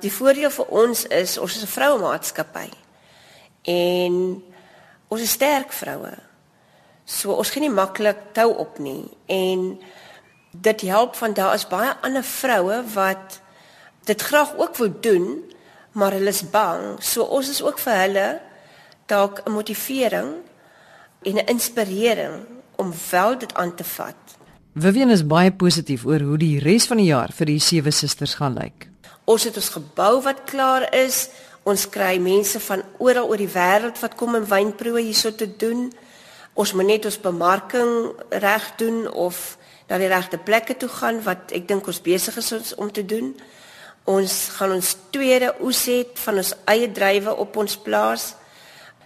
Die 0.00 0.12
voordeel 0.12 0.50
vir 0.50 0.66
ons 0.70 1.04
is 1.04 1.38
ons 1.38 1.56
is 1.56 1.62
'n 1.62 1.66
vroue 1.66 1.98
maatskappy. 1.98 2.70
En 3.62 4.42
ons 5.08 5.20
is 5.20 5.30
sterk 5.30 5.72
vroue. 5.72 6.14
So 7.04 7.32
ons 7.32 7.50
gaan 7.50 7.62
nie 7.62 7.70
maklik 7.70 8.16
tou 8.32 8.52
op 8.52 8.78
nie 8.78 9.08
en 9.26 9.80
dit 10.50 10.80
help 10.80 11.16
van 11.16 11.32
daar 11.32 11.54
is 11.54 11.66
baie 11.66 11.96
ander 12.00 12.24
vroue 12.24 12.84
wat 12.94 13.40
dit 14.04 14.22
graag 14.22 14.56
ook 14.56 14.76
wil 14.76 14.92
doen, 15.00 15.47
maar 15.98 16.14
hulle 16.14 16.30
is 16.30 16.44
bang. 16.50 16.96
So 17.02 17.26
ons 17.26 17.50
is 17.50 17.62
ook 17.62 17.80
vir 17.82 17.98
hulle 18.04 18.28
dalk 19.10 19.42
'n 19.44 19.52
motivering 19.52 20.30
en 21.22 21.34
'n 21.34 21.46
inspirering 21.46 22.46
om 22.76 22.92
wel 23.10 23.38
dit 23.38 23.54
aan 23.54 23.74
te 23.74 23.84
vat. 23.84 24.20
Vivian 24.74 25.10
is 25.10 25.26
baie 25.26 25.52
positief 25.52 26.04
oor 26.04 26.20
hoe 26.20 26.38
die 26.38 26.58
res 26.58 26.86
van 26.86 26.96
die 26.96 27.10
jaar 27.10 27.32
vir 27.32 27.46
die 27.46 27.58
sewe 27.58 27.90
susters 27.90 28.34
gaan 28.34 28.54
lyk. 28.54 28.88
Ons 29.24 29.44
het 29.44 29.56
ons 29.56 29.68
gebou 29.68 30.22
wat 30.22 30.44
klaar 30.44 30.94
is. 30.94 31.28
Ons 31.62 31.88
kry 31.88 32.18
mense 32.18 32.60
van 32.60 32.82
oral 32.98 33.28
oor 33.28 33.36
die 33.36 33.52
wêreld 33.52 33.98
wat 34.00 34.14
kom 34.14 34.34
om 34.34 34.44
wynproe 34.44 35.00
hierso 35.00 35.34
te 35.34 35.56
doen. 35.56 35.92
Ons 36.54 36.72
moet 36.72 36.86
net 36.86 37.04
ons 37.04 37.20
bemarking 37.20 38.12
reg 38.28 38.72
doen 38.76 39.12
of 39.12 39.58
na 39.88 39.98
die 39.98 40.08
regte 40.08 40.38
plekke 40.38 40.76
toe 40.76 40.88
gaan 40.88 41.22
wat 41.22 41.52
ek 41.52 41.68
dink 41.68 41.86
ons 41.86 42.00
besig 42.00 42.36
is 42.36 42.74
om 42.74 42.92
te 42.92 43.04
doen. 43.04 43.34
Ons 44.08 44.34
gaan 44.56 44.72
ons 44.72 44.94
tweede 45.12 45.52
oes 45.60 45.84
het 45.90 46.16
van 46.24 46.40
ons 46.40 46.54
eie 46.72 46.88
drywe 46.92 47.34
op 47.36 47.56
ons 47.60 47.76
plaas. 47.84 48.30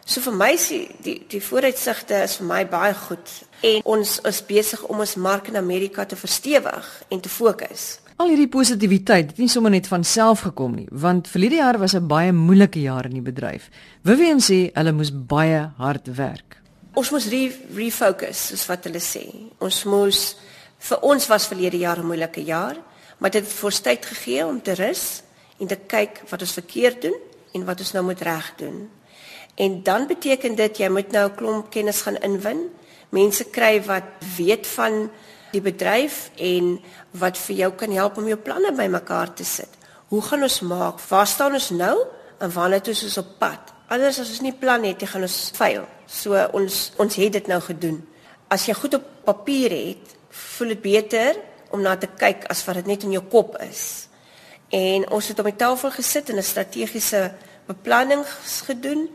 So 0.05 0.23
vir 0.23 0.35
my 0.35 0.51
is 0.55 0.69
die 0.71 0.85
die, 1.03 1.17
die 1.31 1.41
vooruitsigte 1.43 2.23
is 2.23 2.37
vir 2.39 2.47
my 2.47 2.61
baie 2.71 2.95
goed 2.95 3.33
en 3.67 3.83
ons 3.97 4.17
is 4.29 4.41
besig 4.47 4.83
om 4.91 5.03
ons 5.03 5.17
mark 5.19 5.51
in 5.51 5.59
Amerika 5.59 6.05
te 6.07 6.19
verstewig 6.19 6.89
en 7.11 7.23
te 7.23 7.31
fokus. 7.31 7.99
Al 8.23 8.31
hierdie 8.31 8.51
positiwiteit 8.51 9.33
het 9.33 9.41
nie 9.43 9.51
sommer 9.51 9.73
net 9.75 9.89
van 9.91 10.05
self 10.07 10.45
gekom 10.47 10.77
nie, 10.79 10.87
want 10.91 11.31
verlede 11.31 11.59
jaar 11.59 11.79
was 11.79 11.95
'n 11.95 12.07
baie 12.07 12.33
moeilike 12.33 12.81
jaar 12.81 13.07
in 13.07 13.19
die 13.19 13.27
bedryf. 13.31 13.71
Vivian 14.05 14.39
sê 14.39 14.71
hulle 14.75 14.93
moes 14.93 15.11
baie 15.11 15.71
hard 15.79 16.07
werk. 16.17 16.57
Ons 16.95 17.11
moes 17.11 17.27
re 17.27 17.51
refocus, 17.75 18.49
soos 18.49 18.67
wat 18.67 18.85
hulle 18.85 19.01
sê. 19.01 19.27
Ons 19.59 19.85
moes 19.85 20.37
vir 20.79 20.99
ons 21.03 21.27
was 21.27 21.47
verlede 21.47 21.79
jaar 21.79 21.99
'n 21.99 22.07
moeilike 22.07 22.45
jaar 22.45 22.77
maar 23.23 23.31
dit 23.31 23.45
het 23.47 23.55
vir 23.55 23.77
tyd 23.87 24.07
gegee 24.07 24.47
om 24.47 24.59
te 24.63 24.75
rus 24.75 25.23
en 25.63 25.69
te 25.71 25.79
kyk 25.79 26.25
wat 26.27 26.43
ons 26.43 26.57
verkeerd 26.59 27.05
doen 27.07 27.15
en 27.55 27.65
wat 27.69 27.83
ons 27.85 27.93
nou 27.95 28.03
moet 28.09 28.23
reg 28.27 28.49
doen. 28.59 28.89
En 29.63 29.83
dan 29.87 30.09
beteken 30.11 30.57
dit 30.59 30.79
jy 30.83 30.89
moet 30.91 31.13
nou 31.15 31.29
'n 31.29 31.37
klomp 31.39 31.71
kennis 31.71 32.03
gaan 32.03 32.19
inwin, 32.19 32.71
mense 33.11 33.45
kry 33.45 33.79
wat 33.87 34.03
weet 34.37 34.67
van 34.67 35.11
die 35.53 35.61
bedryf 35.61 36.31
en 36.37 36.81
wat 37.11 37.39
vir 37.39 37.57
jou 37.57 37.71
kan 37.73 37.93
help 37.93 38.17
om 38.17 38.27
jou 38.27 38.37
planne 38.37 38.73
bymekaar 38.73 39.35
te 39.35 39.45
sit. 39.45 39.69
Hoe 40.09 40.23
gaan 40.23 40.43
ons 40.43 40.61
maak? 40.61 41.01
Waar 41.09 41.27
staan 41.27 41.53
ons 41.53 41.71
nou 41.71 42.07
en 42.39 42.51
wanneer 42.51 42.83
toe 42.83 42.93
is 42.93 43.05
ons 43.05 43.19
op 43.19 43.39
pad? 43.39 43.73
Anders 43.89 44.19
as 44.19 44.31
ons 44.31 44.41
nie 44.41 44.53
plan 44.53 44.83
het, 44.85 45.03
gaan 45.09 45.23
ons 45.23 45.51
faal. 45.55 45.87
So 46.07 46.49
ons 46.53 46.93
ons 46.97 47.15
het 47.15 47.33
dit 47.33 47.47
nou 47.47 47.61
gedoen. 47.61 48.03
As 48.49 48.67
jy 48.67 48.75
goed 48.75 48.95
op 48.95 49.05
papier 49.25 49.71
het, 49.71 50.17
voel 50.29 50.69
dit 50.69 50.83
beter 50.83 51.52
om 51.73 51.83
na 51.83 51.97
te 51.97 52.09
kyk 52.19 52.45
as 52.53 52.65
wat 52.65 52.75
dit 52.75 52.87
net 52.87 53.03
in 53.03 53.17
jou 53.17 53.25
kop 53.25 53.57
is. 53.61 54.09
En 54.73 55.11
ons 55.11 55.29
het 55.29 55.39
op 55.39 55.45
die 55.45 55.57
tafel 55.57 55.91
gesit 55.91 56.31
en 56.31 56.37
'n 56.37 56.43
strategiese 56.43 57.33
beplanning 57.67 58.25
gedoen 58.67 59.09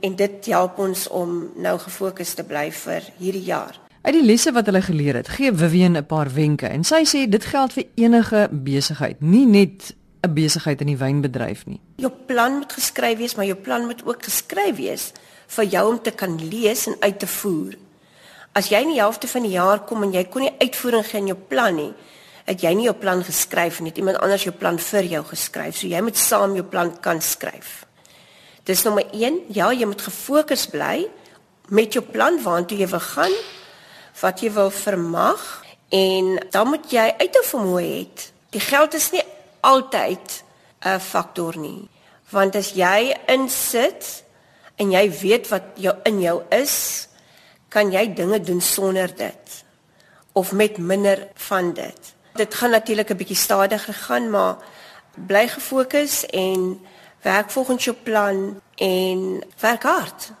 en 0.00 0.16
dit 0.16 0.46
help 0.46 0.78
ons 0.78 1.08
om 1.08 1.50
nou 1.56 1.78
gefokus 1.78 2.34
te 2.34 2.44
bly 2.44 2.70
vir 2.72 3.02
hierdie 3.18 3.44
jaar. 3.44 3.78
Uit 4.02 4.14
die 4.14 4.24
lesse 4.24 4.52
wat 4.52 4.66
hulle 4.66 4.82
geleer 4.82 5.14
het, 5.14 5.28
gee 5.28 5.52
Vivian 5.52 5.96
'n 5.96 6.06
paar 6.06 6.30
wenke 6.32 6.66
en 6.66 6.84
sy 6.84 7.02
sê 7.04 7.28
dit 7.28 7.44
geld 7.44 7.72
vir 7.72 7.84
enige 7.94 8.48
besigheid, 8.50 9.20
nie 9.20 9.46
net 9.46 9.94
'n 10.22 10.34
besigheid 10.34 10.80
in 10.80 10.86
die 10.86 10.96
wynbedryf 10.96 11.66
nie. 11.66 11.80
Jou 11.96 12.12
plan 12.26 12.52
moet 12.58 12.72
geskryf 12.72 13.18
wees, 13.18 13.34
maar 13.34 13.44
jou 13.44 13.56
plan 13.56 13.86
moet 13.86 14.06
ook 14.06 14.24
geskryf 14.24 14.76
wees 14.76 15.12
vir 15.46 15.64
jou 15.64 15.92
om 15.92 16.02
te 16.02 16.10
kan 16.10 16.48
lees 16.48 16.86
en 16.86 16.96
uit 17.00 17.18
te 17.18 17.26
voer. 17.26 17.74
As 18.58 18.72
jy 18.72 18.80
in 18.82 18.90
die 18.90 18.98
helfte 18.98 19.28
van 19.30 19.44
die 19.46 19.54
jaar 19.54 19.84
kom 19.86 20.02
en 20.02 20.14
jy 20.14 20.24
kon 20.26 20.42
nie 20.42 20.54
uitvoering 20.58 21.04
gee 21.06 21.20
in 21.22 21.28
jou 21.30 21.38
plan 21.50 21.76
nie, 21.78 21.92
het 22.48 22.64
jy 22.64 22.72
nie 22.74 22.88
jou 22.88 22.94
plan 22.98 23.20
geskryf 23.22 23.78
nie, 23.78 23.92
het 23.92 24.00
iemand 24.00 24.18
anders 24.24 24.46
jou 24.48 24.54
plan 24.56 24.80
vir 24.82 25.06
jou 25.06 25.20
geskryf. 25.28 25.76
So 25.78 25.86
jy 25.86 26.00
moet 26.02 26.18
saam 26.18 26.56
jou 26.56 26.64
plan 26.66 26.90
kan 27.04 27.20
skryf. 27.22 27.84
Dis 28.66 28.82
nommer 28.84 29.06
1, 29.14 29.44
ja, 29.54 29.68
jy 29.70 29.86
moet 29.86 30.02
gefokus 30.02 30.66
bly 30.72 31.06
met 31.70 31.94
jou 31.94 32.02
plan 32.02 32.40
waartoe 32.42 32.80
jy 32.80 32.88
wil 32.90 33.04
gaan, 33.04 33.36
wat 34.22 34.42
jy 34.42 34.50
wil 34.56 34.72
vermag 34.74 35.44
en 35.94 36.34
dan 36.50 36.72
moet 36.72 36.90
jy 36.92 37.06
uithou 37.20 37.44
vermoë 37.52 37.84
het. 37.84 38.26
Die 38.56 38.64
geld 38.64 38.96
is 38.96 39.12
nie 39.12 39.22
altyd 39.62 40.42
'n 40.84 40.98
faktor 41.00 41.56
nie. 41.56 41.88
Want 42.30 42.56
as 42.56 42.72
jy 42.72 43.14
insit 43.28 44.24
en 44.76 44.90
jy 44.90 45.10
weet 45.20 45.48
wat 45.48 45.62
jou 45.76 45.94
in 46.04 46.20
jou 46.20 46.42
is, 46.50 47.07
kan 47.68 47.92
jy 47.92 48.12
dinge 48.14 48.40
doen 48.40 48.60
sonder 48.60 49.10
dit 49.16 49.64
of 50.32 50.52
met 50.52 50.78
minder 50.78 51.28
van 51.34 51.72
dit. 51.72 52.14
Dit 52.34 52.54
gaan 52.54 52.70
natuurlik 52.70 53.10
'n 53.10 53.16
bietjie 53.16 53.36
stadiger 53.36 53.94
gaan, 53.94 54.30
maar 54.30 54.56
bly 55.26 55.48
gefokus 55.48 56.26
en 56.26 56.80
werk 57.22 57.50
volgens 57.50 57.84
jou 57.84 57.96
plan 58.02 58.60
en 58.74 59.44
werk 59.60 59.82
hard. 59.82 60.32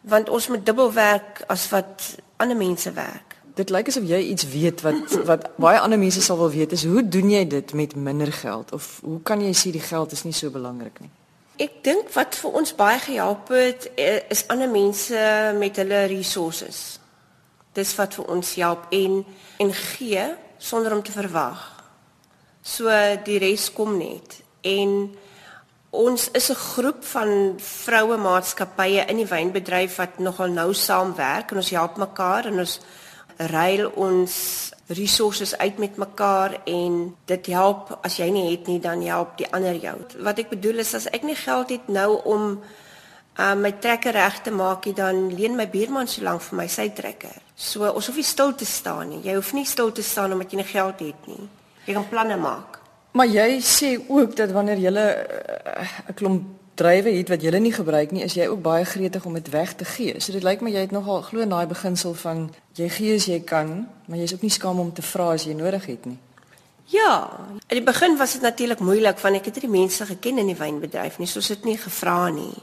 Want 0.00 0.28
ons 0.28 0.48
moet 0.48 0.66
dubbel 0.66 0.92
werk 0.92 1.44
as 1.46 1.68
wat 1.68 2.16
ander 2.36 2.56
mense 2.56 2.92
werk. 2.92 3.36
Dit 3.54 3.70
lyk 3.70 3.88
asof 3.88 4.04
jy 4.04 4.18
iets 4.18 4.48
weet 4.48 4.80
wat 4.80 5.24
wat 5.24 5.56
baie 5.56 5.78
ander 5.78 5.98
mense 5.98 6.22
sal 6.22 6.36
wil 6.36 6.50
weet 6.50 6.72
is 6.72 6.84
hoe 6.84 7.08
doen 7.08 7.30
jy 7.30 7.46
dit 7.46 7.72
met 7.72 7.94
minder 7.94 8.32
geld 8.32 8.72
of 8.72 8.98
hoe 9.02 9.22
kan 9.22 9.40
jy 9.40 9.54
sê 9.54 9.70
die 9.72 9.80
geld 9.80 10.12
is 10.12 10.24
nie 10.24 10.32
so 10.32 10.50
belangrik 10.50 11.00
nie? 11.00 11.10
Ek 11.56 11.78
dink 11.84 12.10
wat 12.12 12.36
vir 12.36 12.56
ons 12.58 12.74
baie 12.76 12.98
gehelp 13.00 13.48
het 13.54 13.86
eh, 13.96 14.20
is 14.28 14.44
ander 14.52 14.68
mense 14.68 15.20
met 15.56 15.78
hulle 15.80 16.02
resources. 16.10 16.98
Dis 17.72 17.94
wat 17.96 18.16
vir 18.18 18.28
ons 18.32 18.54
help 18.60 18.90
en 18.92 19.22
en 19.64 19.72
gee 19.72 20.26
sonder 20.58 20.92
om 20.92 21.02
te 21.02 21.14
verwag. 21.14 21.62
So 22.60 22.92
die 23.24 23.38
res 23.40 23.70
kom 23.72 23.96
net 23.96 24.42
en 24.68 25.16
ons 25.96 26.28
is 26.36 26.50
'n 26.50 26.60
groep 26.74 27.04
van 27.04 27.54
vroue 27.56 28.16
maatskappye 28.16 29.06
in 29.08 29.16
die 29.16 29.32
wynbedryf 29.32 29.96
wat 29.96 30.18
nogal 30.18 30.48
nou 30.48 30.74
saamwerk 30.74 31.50
en 31.50 31.56
ons 31.56 31.70
help 31.70 31.96
mekaar 31.96 32.46
en 32.46 32.58
ons 32.58 32.80
ruil 33.36 33.90
ons 33.94 34.32
resources 34.86 35.56
uit 35.58 35.78
met 35.78 35.96
mekaar 35.96 36.60
en 36.64 37.16
dit 37.24 37.46
help 37.46 37.98
as 38.06 38.18
jy 38.20 38.28
nie 38.30 38.50
het 38.50 38.66
nie 38.70 38.78
dan 38.80 39.02
help 39.02 39.36
die 39.38 39.48
ander 39.52 39.74
jou. 39.74 39.96
Wat 40.22 40.38
ek 40.38 40.52
bedoel 40.54 40.84
is 40.84 40.94
as 40.94 41.08
ek 41.10 41.26
nie 41.26 41.36
geld 41.38 41.74
het 41.74 41.88
nou 41.88 42.20
om 42.24 42.46
uh, 43.38 43.54
my 43.58 43.72
trekker 43.82 44.14
reg 44.14 44.40
te 44.46 44.54
maak 44.54 44.86
nie 44.86 44.94
dan 44.94 45.26
leen 45.34 45.58
my 45.58 45.66
buurman 45.70 46.08
so 46.08 46.22
lank 46.22 46.44
vir 46.46 46.60
my 46.62 46.68
sy 46.70 46.88
trekker. 46.94 47.34
So 47.56 47.88
ons 47.90 48.06
hoef 48.06 48.20
nie 48.20 48.26
stil 48.26 48.54
te 48.54 48.68
staan 48.68 49.10
nie. 49.10 49.22
Jy 49.26 49.34
hoef 49.38 49.52
nie 49.56 49.66
stil 49.66 49.92
te 49.92 50.02
staan 50.06 50.36
omdat 50.36 50.52
jy 50.52 50.62
nie 50.62 50.70
geld 50.70 51.02
het 51.02 51.30
nie. 51.30 51.48
Jy 51.86 51.98
kan 51.98 52.08
planne 52.10 52.38
maak. 52.38 52.78
Maar 53.16 53.26
jy 53.32 53.60
sê 53.64 53.96
ook 54.08 54.36
dat 54.36 54.52
wanneer 54.52 54.78
jy 54.78 54.90
'n 54.90 54.96
uh, 54.96 56.14
klomp 56.14 56.65
drywe 56.76 57.12
het 57.16 57.30
wat 57.32 57.42
jy 57.42 57.58
nie 57.58 57.72
gebruik 57.72 58.12
nie, 58.12 58.22
is 58.24 58.36
jy 58.36 58.46
ook 58.52 58.60
baie 58.62 58.84
gretig 58.84 59.24
om 59.24 59.34
dit 59.34 59.48
weg 59.50 59.74
te 59.74 59.84
gee. 59.84 60.20
So 60.20 60.32
dit 60.32 60.44
lyk 60.44 60.60
my 60.60 60.70
jy 60.70 60.84
het 60.84 60.94
nogal 60.94 61.22
glo 61.24 61.44
in 61.44 61.52
daai 61.52 61.66
beginsel 61.66 62.14
van 62.20 62.46
jy 62.76 62.88
gee 62.92 63.16
as 63.16 63.26
jy 63.30 63.40
kan, 63.44 63.86
maar 64.06 64.20
jy's 64.20 64.36
ook 64.36 64.44
nie 64.44 64.52
skaam 64.52 64.80
om 64.80 64.92
te 64.92 65.02
vra 65.02 65.32
as 65.34 65.46
jy 65.48 65.56
nodig 65.56 65.86
het 65.88 66.06
nie. 66.06 66.18
Ja, 66.92 67.30
in 67.66 67.80
die 67.80 67.82
begin 67.82 68.16
was 68.20 68.36
dit 68.36 68.44
natuurlik 68.44 68.80
moeilik 68.84 69.18
want 69.18 69.40
ek 69.40 69.48
het 69.50 69.62
nie 69.64 69.72
mense 69.72 70.06
geken 70.06 70.38
in 70.38 70.52
die 70.52 70.58
wynbedryf 70.58 71.18
nie, 71.18 71.26
soos 71.26 71.48
dit 71.54 71.64
nie 71.64 71.78
gevra 71.80 72.28
nie. 72.30 72.54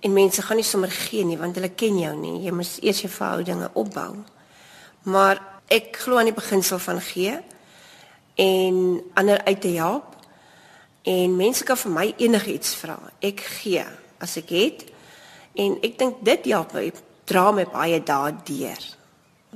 En 0.00 0.14
mense 0.16 0.42
gaan 0.42 0.56
nie 0.56 0.64
sommer 0.64 0.90
gee 0.90 1.26
nie 1.28 1.36
want 1.38 1.58
hulle 1.58 1.74
ken 1.76 1.98
jou 2.00 2.14
nie. 2.16 2.38
Jy 2.46 2.54
moet 2.56 2.78
eers 2.80 3.02
jou 3.04 3.10
verhoudinge 3.12 3.68
opbou. 3.74 4.14
Maar 5.10 5.42
ek 5.68 5.98
glo 6.04 6.18
aan 6.18 6.30
die 6.30 6.36
beginsel 6.36 6.80
van 6.80 7.00
gee 7.04 7.36
en 8.40 9.02
ander 9.14 9.44
uit 9.44 9.60
te 9.60 9.74
help 9.76 10.09
En 11.02 11.36
mense 11.36 11.64
kan 11.64 11.78
vir 11.80 11.92
my 11.92 12.06
enigiets 12.18 12.74
vra. 12.76 12.98
Ek 13.24 13.40
gee 13.60 13.84
as 14.20 14.36
ek 14.36 14.52
het. 14.52 14.84
En 15.56 15.78
ek 15.84 15.98
dink 15.98 16.20
dit 16.24 16.50
help 16.52 16.74
my 16.76 16.90
dra 17.30 17.50
my 17.52 17.64
baie 17.70 18.00
daardeur. 18.02 18.82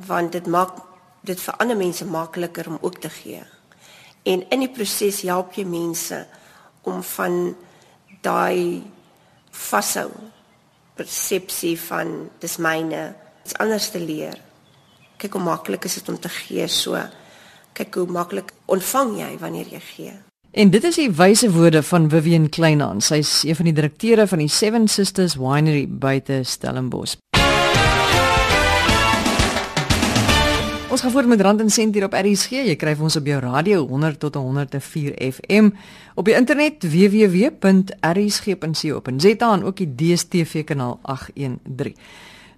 Want 0.08 0.32
dit 0.32 0.46
maak 0.46 0.80
dit 1.24 1.40
vir 1.40 1.58
ander 1.60 1.76
mense 1.76 2.04
makliker 2.04 2.68
om 2.68 2.78
ook 2.80 3.00
te 3.00 3.10
gee. 3.10 3.42
En 4.24 4.44
in 4.50 4.64
die 4.64 4.72
proses 4.72 5.22
help 5.28 5.56
jy 5.56 5.66
mense 5.68 6.22
om 6.88 7.02
van 7.04 7.54
daai 8.24 8.84
vashou 9.50 10.10
persepsie 10.96 11.74
van 11.80 12.30
dis 12.40 12.56
myne 12.62 13.14
iets 13.44 13.56
anders 13.60 13.90
te 13.92 14.00
leer. 14.00 14.38
Kyk 15.20 15.36
hoe 15.36 15.44
maklik 15.44 15.84
is 15.88 15.98
dit 16.00 16.08
om 16.08 16.18
te 16.20 16.30
gee 16.32 16.68
so. 16.68 16.98
Kyk 17.74 18.00
hoe 18.00 18.06
maklik 18.10 18.54
ontvang 18.70 19.18
jy 19.20 19.32
wanneer 19.42 19.74
jy 19.74 19.82
gee. 19.90 20.14
En 20.54 20.70
dit 20.70 20.84
is 20.87 20.94
die 20.94 21.11
wyse 21.11 21.49
woorde 21.50 21.80
van 21.82 22.04
Vivian 22.11 22.44
Kleinhan. 22.49 23.00
Sy's 23.02 23.42
een 23.42 23.56
van 23.58 23.66
die 23.66 23.75
direkteure 23.75 24.23
van 24.30 24.38
die 24.38 24.49
Seven 24.49 24.84
Sisters 24.88 25.34
Winery 25.34 25.88
buite 25.90 26.44
Stellenbosch. 26.46 27.16
Ons 30.94 31.02
gaan 31.02 31.11
voort 31.11 31.26
met 31.26 31.40
Rand 31.42 31.61
en 31.64 31.70
Sent 31.75 31.94
hier 31.99 32.06
op 32.06 32.14
RSG. 32.14 32.50
Jy 32.68 32.76
kry 32.78 32.94
ons 33.02 33.18
op 33.18 33.26
jou 33.26 33.40
radio 33.42 33.82
100 33.88 34.18
tot 34.23 34.38
104 34.38 35.18
FM, 35.32 35.75
op 36.14 36.25
die 36.30 36.38
internet 36.38 36.87
www.rsg.co.za 36.87 37.92
en 39.50 39.66
ook 39.66 39.82
die 39.82 39.90
DStv 39.90 40.62
kanaal 40.70 41.02
813. 41.02 41.99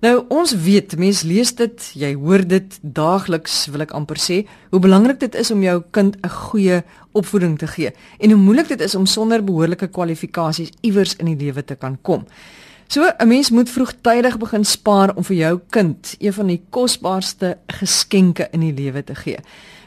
Nou 0.05 0.27
ons 0.29 0.53
weet, 0.53 0.93
mense 1.01 1.25
lees 1.27 1.55
dit, 1.57 1.87
jy 1.97 2.11
hoor 2.21 2.43
dit 2.45 2.75
daagliks, 2.83 3.63
wil 3.73 3.87
ek 3.87 3.95
amper 3.97 4.21
sê, 4.21 4.43
hoe 4.71 4.81
belangrik 4.81 5.19
dit 5.23 5.39
is 5.41 5.51
om 5.51 5.63
jou 5.65 5.83
kind 5.91 6.17
'n 6.21 6.29
goeie 6.29 6.83
opvoeding 7.13 7.59
te 7.59 7.67
gee 7.67 7.93
en 8.21 8.31
hoe 8.31 8.39
moeilik 8.39 8.69
dit 8.69 8.81
is 8.81 8.95
om 8.95 9.07
sonder 9.07 9.45
behoorlike 9.45 9.89
kwalifikasies 9.89 10.73
iewers 10.83 11.17
in 11.17 11.27
die 11.27 11.45
lewe 11.45 11.65
te 11.65 11.75
kan 11.75 11.99
kom. 12.03 12.27
So 12.89 13.03
'n 13.03 13.29
mens 13.29 13.51
moet 13.51 13.71
vroegtydig 13.71 14.39
begin 14.39 14.65
spaar 14.65 15.17
om 15.17 15.25
vir 15.25 15.37
jou 15.37 15.61
kind 15.71 16.17
een 16.19 16.33
van 16.33 16.47
die 16.47 16.63
kosbaarste 16.71 17.59
geskenke 17.67 18.49
in 18.53 18.61
die 18.61 18.75
lewe 18.75 19.05
te 19.05 19.15
gee. 19.15 19.39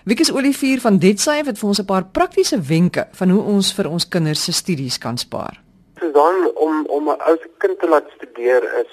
Wiekus 0.06 0.32
Olivier 0.32 0.80
van 0.82 0.98
Detsay 0.98 1.44
het 1.46 1.60
vir 1.60 1.68
ons 1.68 1.80
'n 1.80 1.86
paar 1.86 2.06
praktiese 2.06 2.62
wenke 2.62 3.08
van 3.12 3.30
hoe 3.30 3.44
ons 3.44 3.74
vir 3.74 3.90
ons 3.90 4.08
kinders 4.08 4.44
se 4.44 4.52
studies 4.52 4.98
kan 4.98 5.18
spaar. 5.18 5.62
So 6.00 6.12
dan 6.12 6.52
om 6.56 6.86
om 6.86 7.10
'n 7.10 7.22
ou 7.28 7.38
se 7.38 7.50
kind 7.58 7.80
te 7.80 7.88
laat 7.88 8.06
studeer 8.18 8.64
is 8.64 8.92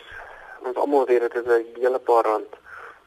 ons 0.66 0.76
almal 0.76 1.06
weet 1.06 1.20
dit 1.20 1.35
is 1.35 1.46
'n 1.46 1.66
hele 1.80 1.99
paar 1.99 2.25
rand. 2.25 2.52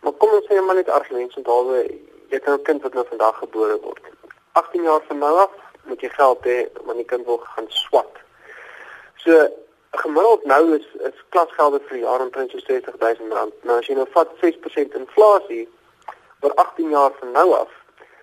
Maar 0.01 0.13
kom 0.13 0.29
ons 0.29 0.47
sê 0.47 0.61
maar 0.61 0.75
net 0.75 0.89
argumente 0.89 1.37
onthou 1.37 1.83
jy 2.29 2.39
kan 2.39 2.53
'n 2.53 2.63
kind 2.63 2.81
wat 2.81 2.93
nou 2.93 3.05
vandag 3.07 3.37
gebore 3.37 3.79
word. 3.79 4.03
18 4.51 4.83
jaar 4.83 5.01
van 5.07 5.17
nou 5.17 5.37
af 5.37 5.51
moet 5.83 6.01
jy 6.01 6.09
geld 6.09 6.43
hê 6.43 6.57
wanneer 6.73 7.05
die 7.05 7.11
kind 7.15 7.25
wil 7.25 7.37
gaan 7.37 7.65
swat. 7.67 8.13
So 9.15 9.49
gemiddeld 9.91 10.45
nou 10.45 10.75
is 10.77 10.87
is 11.09 11.23
klasgelde 11.29 11.79
vir 11.87 11.97
die 11.97 12.05
jaar 12.05 12.21
omtrent 12.21 12.51
so 12.51 12.57
R60000. 12.57 13.53
Nou 13.61 13.77
as 13.77 13.87
jy 13.87 13.95
nou 13.95 14.07
vat 14.13 14.29
6% 14.41 14.95
inflasie 14.95 15.67
vir 16.41 16.53
18 16.55 16.89
jaar 16.89 17.11
van 17.19 17.31
nou 17.31 17.53
af, 17.53 17.71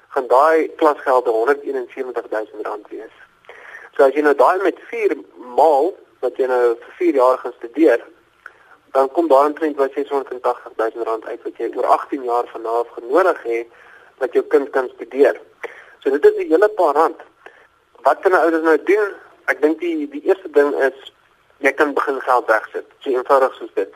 gaan 0.09 0.27
daai 0.27 0.69
klasgelde 0.81 1.31
R171000 1.31 2.91
wees. 2.91 3.17
So 3.97 4.05
as 4.05 4.15
jy 4.15 4.23
nou 4.23 4.35
daai 4.35 4.63
met 4.63 4.79
4 4.91 5.17
maal 5.57 5.95
wat 6.21 6.37
jy 6.37 6.47
nou 6.47 6.77
vir 6.81 6.95
4 6.99 7.15
jaar 7.15 7.39
gaan 7.39 7.55
studeer, 7.59 8.05
dan 8.97 9.11
kom 9.13 9.29
daar 9.29 9.47
omtrent 9.47 9.77
wat 9.77 9.91
R680000 9.91 11.29
uit 11.31 11.43
wat 11.43 11.57
jy 11.61 11.69
oor 11.77 11.87
18 11.87 12.23
jaar 12.25 12.47
van 12.53 12.63
nou 12.63 12.77
af 12.81 12.93
genodig 12.99 13.43
het 13.43 13.67
dat 14.23 14.33
jou 14.33 14.45
kind 14.45 14.71
kan 14.71 14.89
studeer. 14.95 15.41
So 15.99 16.11
dit 16.11 16.25
is 16.25 16.37
'n 16.37 16.49
hele 16.53 16.69
paar 16.69 16.95
rand. 16.95 17.21
Wat 18.07 18.19
kan 18.21 18.33
'n 18.33 18.43
ouers 18.45 18.63
nou 18.63 18.83
doen? 18.83 19.09
Ek 19.45 19.61
dink 19.61 19.81
die 19.81 20.09
die 20.09 20.23
eerste 20.29 20.51
ding 20.51 20.75
is 20.89 21.13
jy 21.59 21.73
kan 21.73 21.93
begin 21.93 22.21
geld 22.21 22.47
wegsit. 22.47 22.87
So 22.99 23.11
eenvoudig 23.11 23.55
soos 23.55 23.75
dit. 23.75 23.93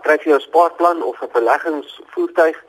Kry 0.00 0.18
jy 0.24 0.34
'n 0.34 0.40
spaarplan 0.40 1.02
of 1.02 1.22
'n 1.22 1.32
beleggingsvoertuig 1.32 2.64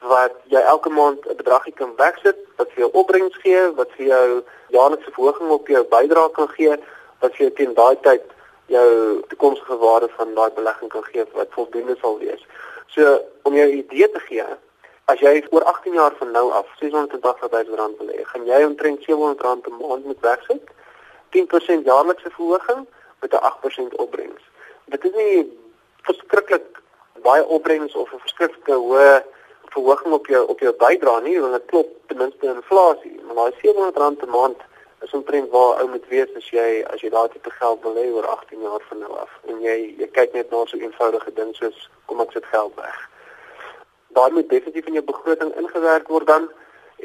wat 0.00 0.34
jy 0.44 0.60
elke 0.60 0.88
maand 0.88 1.26
'n 1.26 1.36
bedragie 1.36 1.74
kan 1.74 1.96
wegsit 1.96 2.36
wat 2.56 2.68
vir 2.72 2.80
jou 2.84 2.90
opbrengs 2.92 3.36
gee, 3.36 3.72
wat 3.74 3.90
vir 3.96 4.06
jou 4.06 4.42
jaarlikse 4.68 5.10
verhoging 5.10 5.50
op 5.50 5.68
jou 5.68 5.84
bydrae 5.84 6.30
kan 6.30 6.48
gee, 6.48 6.76
wat 7.20 7.32
vir 7.34 7.46
jou 7.46 7.52
teen 7.52 7.74
daai 7.74 7.96
tyd 8.00 8.35
jou 8.66 9.20
toekomstige 9.28 9.76
waarde 9.76 10.08
van 10.16 10.34
daai 10.34 10.50
belegging 10.54 10.90
kan 10.90 11.04
gee 11.04 11.24
wat 11.32 11.54
voldoende 11.56 11.96
sal 12.00 12.18
wees. 12.18 12.46
So 12.86 13.20
om 13.42 13.54
jou 13.54 13.68
idee 13.70 14.10
te 14.10 14.20
gee, 14.28 14.46
as 15.04 15.20
jy 15.22 15.44
oor 15.50 15.64
18 15.64 15.92
jaar 15.92 16.14
van 16.18 16.30
nou 16.30 16.50
af 16.52 16.66
680 16.78 17.50
000 17.50 17.76
rand 17.78 17.96
belê, 17.98 18.24
gaan 18.24 18.46
jy 18.46 18.64
omtrent 18.64 19.02
700 19.02 19.40
rand 19.40 19.62
per 19.62 19.72
maand 19.72 20.04
moet 20.04 20.20
wegsit. 20.20 20.74
10% 21.36 21.86
jaarlikse 21.86 22.30
verhoging 22.30 22.86
met 23.20 23.32
'n 23.32 23.44
8% 23.50 23.94
opbrengs. 23.94 24.42
Dit 24.84 25.04
is 25.04 25.14
nie 25.14 25.58
verskriklik 26.02 26.82
baie 27.22 27.46
opbrengs 27.46 27.94
of 27.94 28.12
'n 28.12 28.18
verskriklike 28.18 28.72
hoë 28.72 29.22
verhoging 29.76 30.12
op 30.12 30.26
jou 30.26 30.46
op 30.46 30.60
jou 30.60 30.72
bydrae 30.72 31.20
nie, 31.22 31.40
want 31.40 31.52
dit 31.52 31.66
klop 31.66 31.88
ten 32.06 32.16
minste 32.16 32.46
inflasie. 32.46 33.20
Maar 33.26 33.34
daai 33.34 33.52
R700 33.52 34.18
per 34.18 34.28
maand 34.28 34.58
is 35.06 35.14
omtrent 35.18 35.50
waar 35.50 35.80
ou 35.80 35.88
moet 35.90 36.06
wees 36.08 36.30
as 36.38 36.48
jy 36.50 36.68
as 36.92 37.02
jy 37.04 37.10
daardie 37.14 37.42
te 37.42 37.52
geld 37.58 37.82
wil 37.86 37.98
hê 37.98 38.06
oor 38.14 38.26
18 38.32 38.64
jaar 38.66 38.82
van 38.88 38.98
nou 39.04 39.12
af. 39.24 39.32
En 39.50 39.60
jy 39.62 39.76
jy 40.00 40.08
kyk 40.18 40.34
net 40.34 40.50
na 40.50 40.64
so 40.66 40.76
'n 40.76 40.86
eenvoudige 40.88 41.32
ding 41.38 41.52
soos 41.54 41.88
kom 42.06 42.20
ek 42.20 42.32
sit 42.32 42.46
geld 42.54 42.74
weg. 42.74 42.98
Daai 44.18 44.30
moet 44.32 44.48
definitief 44.48 44.86
in 44.86 44.98
jou 44.98 45.04
begroting 45.12 45.52
ingewerk 45.62 46.08
word 46.08 46.26
dan 46.26 46.48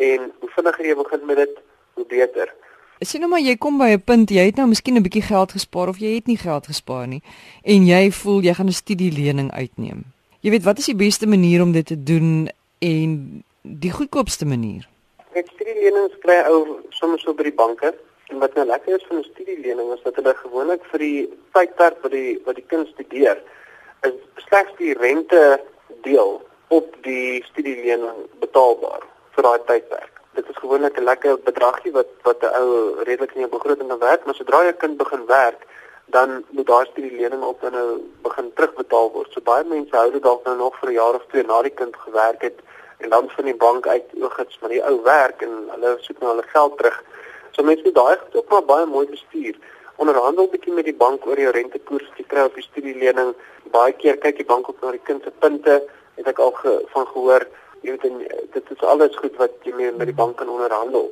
en 0.09 0.31
hoe 0.39 0.49
vinniger 0.55 0.85
jy 0.85 0.95
begin 0.95 1.25
met 1.25 1.37
dit, 1.37 1.55
hoe 1.93 2.05
beter. 2.05 2.53
Sien 2.99 3.21
nou 3.21 3.31
maar 3.31 3.41
jy 3.41 3.55
kom 3.57 3.77
by 3.77 3.89
'n 3.93 4.03
punt 4.03 4.29
jy 4.29 4.45
het 4.45 4.55
nou 4.55 4.67
miskien 4.67 4.95
'n 4.95 5.03
bietjie 5.03 5.27
geld 5.33 5.51
gespaar 5.51 5.87
of 5.87 5.97
jy 5.97 6.15
het 6.15 6.27
nie 6.27 6.37
geld 6.37 6.65
gespaar 6.65 7.07
nie 7.07 7.21
en 7.63 7.85
jy 7.85 8.11
voel 8.11 8.41
jy 8.41 8.53
gaan 8.53 8.67
'n 8.67 8.81
studielening 8.83 9.51
uitneem. 9.51 10.03
Jy 10.41 10.49
weet 10.49 10.63
wat 10.63 10.77
is 10.77 10.85
die 10.85 10.95
beste 10.95 11.27
manier 11.27 11.61
om 11.61 11.71
dit 11.71 11.85
te 11.85 12.03
doen 12.03 12.49
en 12.79 13.43
die 13.61 13.91
goedkoopste 13.91 14.45
manier? 14.45 14.90
Ek 15.34 15.48
studielenings 15.56 16.17
kry 16.24 16.38
ou 16.52 16.82
soms 16.91 17.24
so 17.24 17.34
by 17.34 17.44
die 17.44 17.56
banke 17.56 17.94
en 18.30 18.39
wat 18.39 18.56
nou 18.56 18.65
lekker 18.65 18.96
is 18.96 19.08
van 19.10 19.17
'n 19.17 19.32
studielening 19.34 19.91
is 19.94 20.04
dat 20.04 20.15
hulle 20.15 20.34
gewoonlik 20.36 20.84
vir 20.91 21.00
die 21.00 21.30
tydperk 21.54 22.02
wat 22.04 22.12
die 22.12 22.41
wat 22.46 22.56
die 22.56 22.70
kind 22.74 22.88
studeer 22.88 23.38
is 24.08 24.17
slegs 24.48 24.74
die 24.78 24.94
rente 24.94 25.60
deel 26.08 26.41
op 26.67 26.96
die 27.04 27.44
studielening 27.52 28.28
betaalbaar 28.39 29.04
vir 29.36 29.44
daai 29.44 29.60
tydperk 29.67 30.22
dit 30.34 30.50
is 30.50 30.58
gewoonlik 30.63 30.98
'n 30.98 31.04
lekker 31.04 31.39
bedragie 31.50 31.91
wat 31.91 32.12
wat 32.28 32.41
'n 32.44 32.56
ou 32.62 33.04
redelik 33.04 33.34
in 33.34 33.44
jou 33.44 33.52
begroting 33.52 33.89
kan 33.89 34.00
werk, 34.00 34.26
maar 34.26 34.36
sodra 34.36 34.63
jy 34.63 34.74
kind 34.74 34.98
begin 34.98 35.26
werk, 35.26 35.62
dan 36.06 36.44
moet 36.50 36.67
daar 36.67 36.86
studie 36.86 37.15
lening 37.22 37.44
op 37.44 37.62
dan 37.62 37.72
nou 37.72 37.89
begin 38.22 38.54
terugbetaal 38.54 39.12
word. 39.12 39.32
So 39.32 39.41
baie 39.41 39.63
mense 39.63 39.96
hou 39.96 40.12
dit 40.12 40.24
dalk 40.24 40.46
nou 40.46 40.58
nog 40.58 40.80
vir 40.80 40.89
'n 40.89 40.94
jaar 40.94 41.15
of 41.15 41.26
twee 41.28 41.44
na 41.44 41.62
die 41.62 41.78
kind 41.82 41.96
gewerk 41.96 42.41
het 42.41 42.60
en 43.01 43.09
dan 43.09 43.29
van 43.29 43.45
die 43.45 43.55
bank 43.55 43.87
uit 43.87 44.15
oogits 44.21 44.59
maar 44.59 44.73
die 44.73 44.83
ou 44.83 44.97
werk 45.03 45.41
en 45.41 45.53
hulle 45.73 45.95
soek 45.99 46.19
nou 46.19 46.33
hulle 46.33 46.47
geld 46.53 46.77
terug. 46.77 46.97
So 47.51 47.63
mense 47.63 47.83
moet 47.83 47.95
daai 47.95 48.17
ook 48.33 48.49
maar 48.49 48.65
baie 48.65 48.85
mooi 48.85 49.07
bestuur. 49.07 49.57
Onderhandel 49.95 50.49
bietjie 50.49 50.73
met 50.73 50.85
die 50.89 50.97
bank 50.97 51.25
oor 51.25 51.39
jou 51.39 51.51
rentekoers 51.51 52.11
jy 52.17 52.25
kry 52.27 52.45
op 52.49 52.55
die 52.57 52.67
studielening. 52.67 53.33
Baie 53.71 53.93
keer 53.93 54.17
kyk 54.17 54.37
die 54.37 54.49
bank 54.53 54.69
ook 54.69 54.81
na 54.81 54.91
die 54.91 55.03
kind 55.09 55.23
se 55.23 55.33
punte. 55.43 55.81
Het 56.15 56.27
ek 56.27 56.39
al 56.39 56.53
ge, 56.61 56.77
van 56.93 57.07
gehoor 57.07 57.47
jy 57.81 57.95
weet 57.95 58.05
en 58.09 58.21
eh, 58.27 58.45
dit 58.53 58.71
is 58.75 58.87
alles 58.93 59.17
goed 59.17 59.35
wat 59.41 59.53
jy 59.65 59.73
mee 59.75 59.91
met 59.91 60.09
die 60.09 60.17
bank 60.17 60.37
kan 60.37 60.49
onderhandel. 60.49 61.09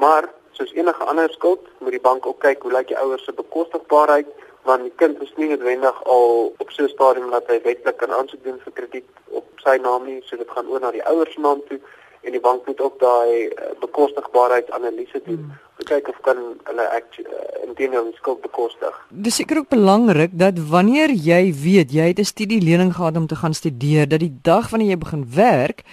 Maar 0.00 0.28
soos 0.56 0.72
enige 0.72 1.04
ander 1.04 1.30
skuld, 1.32 1.68
moet 1.78 1.96
die 1.96 2.00
bank 2.00 2.26
ook 2.26 2.40
kyk 2.40 2.62
hoe 2.64 2.72
lyk 2.72 2.88
die 2.92 2.98
ouers 2.98 3.24
se 3.24 3.32
bekostigbaarheid 3.36 4.28
want 4.66 4.82
die 4.82 4.94
kind 4.98 5.20
is 5.22 5.32
nie 5.38 5.46
noodwendig 5.52 5.98
al 6.10 6.54
op 6.58 6.70
so 6.74 6.82
'n 6.82 6.88
stadium 6.88 7.30
dat 7.30 7.46
hy 7.46 7.60
wetlik 7.62 7.96
kan 7.96 8.12
aansoek 8.12 8.42
doen 8.44 8.58
vir 8.64 8.72
krediet 8.72 9.10
op 9.28 9.46
sy 9.66 9.76
naam 9.82 10.06
nie, 10.06 10.22
so 10.24 10.38
dit 10.40 10.50
gaan 10.54 10.70
oor 10.70 10.82
na 10.82 10.94
die 10.94 11.04
ouers 11.10 11.34
se 11.34 11.42
naam 11.42 11.62
toe 11.68 11.80
en 12.26 12.34
die 12.34 12.42
bank 12.42 12.66
moet 12.66 12.80
ook 12.82 12.98
daai 13.02 13.46
uh, 13.46 13.70
bekostigbaarheidsanalise 13.82 15.20
doen 15.26 15.42
om 15.42 15.52
hmm. 15.52 15.86
kyk 15.90 16.08
of 16.10 16.18
kan 16.26 16.40
hulle 16.70 16.86
ek 16.96 17.20
uh, 17.22 17.28
indien 17.66 17.94
hulle 17.94 18.14
skuld 18.18 18.42
bekostig. 18.42 18.96
Dis 19.10 19.38
seker 19.38 19.62
ook 19.62 19.70
belangrik 19.74 20.34
dat 20.34 20.58
wanneer 20.72 21.14
jy 21.14 21.42
weet 21.62 21.94
jy 21.94 22.10
het 22.10 22.22
'n 22.22 22.32
studielening 22.32 22.94
gehad 22.98 23.16
om 23.16 23.26
te 23.26 23.38
gaan 23.42 23.54
studeer, 23.54 24.08
dat 24.08 24.20
die 24.20 24.34
dag 24.42 24.70
wanneer 24.70 24.96
jy 24.96 24.98
begin 25.04 25.24
werk, 25.34 25.84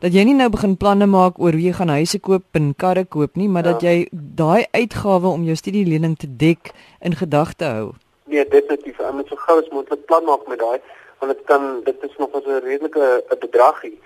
dat 0.00 0.14
jy 0.14 0.22
nie 0.24 0.34
nou 0.34 0.48
begin 0.48 0.76
planne 0.76 1.06
maak 1.06 1.38
oor 1.38 1.52
hoe 1.52 1.62
jy 1.62 1.72
gaan 1.72 1.92
huise 1.92 2.18
koop 2.18 2.44
en 2.52 2.74
karre 2.74 3.04
koop 3.04 3.36
nie, 3.36 3.48
maar 3.48 3.64
ja. 3.64 3.72
dat 3.72 3.82
jy 3.82 4.08
daai 4.12 4.64
uitgawe 4.72 5.28
om 5.28 5.44
jou 5.44 5.56
studielening 5.56 6.16
te 6.16 6.28
dek 6.36 6.72
in 7.00 7.14
gedagte 7.14 7.64
hou. 7.64 7.92
Nee, 8.30 8.46
definitief. 8.48 9.00
Ek 9.00 9.12
moet 9.12 9.28
so 9.28 9.36
gou 9.36 9.58
as 9.58 9.68
moontlik 9.74 10.06
plan 10.06 10.24
maak 10.24 10.46
met 10.48 10.58
daai 10.58 10.78
want 11.20 11.32
dit 11.36 11.44
kan 11.44 11.80
dit 11.84 12.02
is 12.02 12.16
nog 12.16 12.30
'n 12.34 12.60
redelike 12.64 13.24
bedragie 13.38 13.98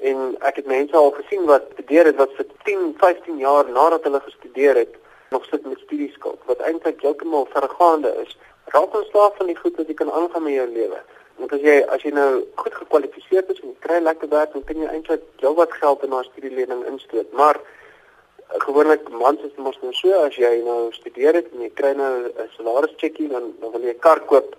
en 0.00 0.36
ek 0.46 0.56
het 0.56 0.66
mense 0.66 0.96
al 0.96 1.10
gesien 1.10 1.44
wat 1.44 1.64
studeer 1.72 2.06
het 2.06 2.16
wat 2.16 2.32
vir 2.38 2.46
10, 2.64 2.94
15 2.98 3.38
jaar 3.38 3.70
nadat 3.70 4.02
hulle 4.02 4.20
gestudeer 4.20 4.76
het 4.76 4.94
nog 5.30 5.44
sit 5.44 5.66
met 5.66 5.78
studieskuld 5.78 6.38
wat 6.44 6.58
eintlik 6.58 7.00
heeltemal 7.00 7.48
vergaande 7.50 8.12
is. 8.22 8.36
Raak 8.64 8.94
ons 8.94 9.08
slaaf 9.08 9.36
van 9.36 9.46
die 9.46 9.56
goed 9.56 9.76
wat 9.76 9.86
jy 9.86 9.94
kan 9.94 10.12
aangaan 10.12 10.42
met 10.42 10.54
jou 10.54 10.68
lewe. 10.68 11.00
Want 11.38 11.52
as 11.52 11.64
jy 11.64 11.76
as 11.94 12.02
jy 12.02 12.12
nou 12.14 12.44
goed 12.54 12.74
gekwalifiseer 12.74 13.44
is 13.48 13.60
en 13.60 13.72
jy 13.72 13.76
kry 13.86 13.98
lekker 14.02 14.30
werk, 14.32 14.54
dan 14.54 14.64
kan 14.68 14.80
jy 14.82 14.88
eintlik 14.92 15.26
jou 15.42 15.54
wat 15.58 15.74
geld 15.80 16.02
in 16.06 16.14
'n 16.14 16.30
studielening 16.30 16.86
instoot. 16.86 17.32
Maar 17.32 17.56
eh, 17.58 18.60
gewoonlik 18.66 19.08
mans 19.08 19.42
is 19.42 19.56
mos 19.56 19.78
nou 19.82 19.92
so 19.92 20.12
as 20.12 20.36
jy 20.36 20.62
nou 20.64 20.92
studeer 20.92 21.34
het 21.34 21.52
en 21.52 21.60
jy 21.60 21.70
kry 21.74 21.92
nou 21.92 22.14
'n 22.26 22.48
salarischeckie 22.56 23.28
dan 23.28 23.54
dan 23.60 23.70
wil 23.70 23.80
jy 23.80 23.94
'n 23.94 24.04
kar 24.06 24.20
koop 24.20 24.56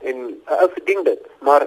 en 0.00 0.16
'n 0.28 0.58
ou 0.62 0.70
verdien 0.70 1.02
dit. 1.02 1.22
Maar 1.40 1.66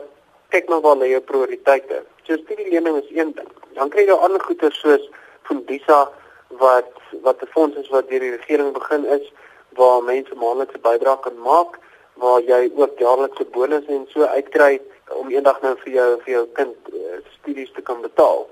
kyk 0.49 0.69
maar 0.69 0.81
waar 0.81 0.97
lê 0.97 1.09
jou 1.09 1.21
prioriteite. 1.21 2.03
So 2.23 2.37
studielening 2.37 2.97
is 2.97 3.09
een 3.09 3.33
ding. 3.33 3.51
Dan 3.73 3.89
kry 3.89 4.05
jy 4.05 4.11
ander 4.11 4.41
goeder 4.41 4.71
soos 4.71 5.09
Fundisa 5.43 6.09
wat 6.47 6.91
wat 7.21 7.41
'n 7.41 7.47
fonds 7.53 7.77
is 7.77 7.89
wat 7.89 8.09
deur 8.09 8.19
die 8.19 8.35
regering 8.35 8.73
begin 8.73 9.05
is 9.05 9.33
waar 9.69 10.03
mense 10.03 10.35
maandelikse 10.35 10.77
bydrae 10.77 11.19
kan 11.19 11.41
maak 11.41 11.79
waar 12.13 12.41
jy 12.41 12.71
ook 12.75 12.99
jaarlikse 12.99 13.45
bonusse 13.45 13.91
en 13.91 14.07
so 14.09 14.23
uitkry 14.23 14.81
om 15.19 15.29
eendag 15.29 15.61
nou 15.61 15.75
vir 15.83 15.93
jou 15.93 16.21
vir 16.23 16.33
jou 16.33 16.47
kind 16.53 16.75
uh, 16.93 16.99
studies 17.39 17.71
te 17.73 17.81
kan 17.81 18.01
betaal. 18.01 18.49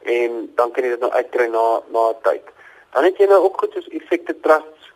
en 0.02 0.50
dan 0.56 0.70
kan 0.72 0.84
jy 0.84 0.90
dit 0.90 1.00
nou 1.00 1.12
uitkry 1.12 1.46
na 1.46 1.82
na 1.92 2.12
tyd. 2.22 2.44
Dan 2.92 3.04
het 3.04 3.18
jy 3.18 3.26
nou 3.26 3.42
ook 3.44 3.60
goed 3.60 3.72
soos 3.72 3.88
effekte 3.88 4.34
trusts 4.40 4.92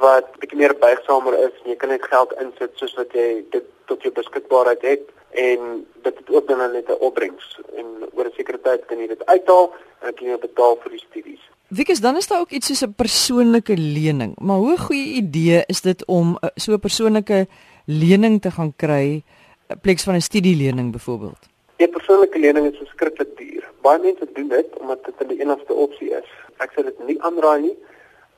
wat 0.00 0.32
bietjie 0.40 0.58
meer 0.58 0.74
buigsamer 0.78 1.38
is. 1.46 1.54
Jy 1.64 1.76
kan 1.76 1.88
net 1.88 2.04
geld 2.04 2.32
insit 2.42 2.72
soos 2.74 2.94
wat 2.94 3.12
jy 3.12 3.44
dit 3.50 3.64
tot 3.86 4.02
jou 4.02 4.12
beskikbaarheid 4.12 4.82
het 4.82 5.12
en 5.36 5.84
dit 6.02 6.16
het 6.16 6.30
ook 6.30 6.48
dan 6.48 6.72
net 6.72 6.88
'n 6.88 7.00
opbrengs 7.00 7.60
en 7.76 7.86
oor 8.12 8.26
'n 8.26 8.36
sekere 8.36 8.60
tyd 8.60 8.86
kan 8.86 8.98
jy 8.98 9.06
dit 9.06 9.26
uithaal 9.26 9.74
en 10.00 10.14
kan 10.14 10.26
jy 10.26 10.38
betaal 10.38 10.76
vir 10.82 10.90
die 10.90 11.04
studies. 11.08 11.42
Wikus, 11.68 12.00
dan 12.00 12.16
is 12.16 12.26
daar 12.26 12.40
ook 12.40 12.50
iets 12.50 12.66
soos 12.66 12.82
'n 12.82 12.94
persoonlike 12.94 13.76
lening. 13.76 14.38
Maar 14.38 14.56
hoe 14.56 14.78
goeie 14.78 15.14
idee 15.14 15.64
is 15.66 15.80
dit 15.80 16.04
om 16.06 16.38
uh, 16.40 16.50
so 16.54 16.72
'n 16.72 16.80
persoonlike 16.80 17.46
lening 17.84 18.40
te 18.40 18.50
gaan 18.50 18.72
kry 18.76 19.22
in 19.68 19.80
plaas 19.80 20.02
van 20.02 20.14
'n 20.14 20.20
studielening 20.20 20.92
byvoorbeeld? 20.92 21.55
'n 21.78 21.90
Persoonlike 21.90 22.38
lening 22.38 22.72
is 22.72 22.78
verskriklik 22.78 23.36
duur. 23.36 23.64
Baie 23.84 23.98
mense 23.98 24.26
doen 24.32 24.48
dit 24.48 24.76
omdat 24.80 25.04
dit 25.04 25.28
die 25.28 25.40
enigste 25.40 25.74
opsie 25.74 26.10
is. 26.10 26.28
Ek 26.64 26.72
sê 26.72 26.84
dit 26.84 26.98
nie 27.06 27.20
aanraai 27.22 27.60
nie 27.60 27.76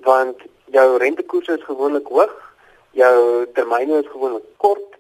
want 0.07 0.43
jou 0.75 0.87
rentekoerse 0.99 1.57
is 1.59 1.67
gewoonlik 1.67 2.07
hoog, 2.07 2.35
jou 2.95 3.47
termyne 3.55 4.01
is 4.03 4.11
gewoonlik 4.11 4.45
kort 4.57 4.99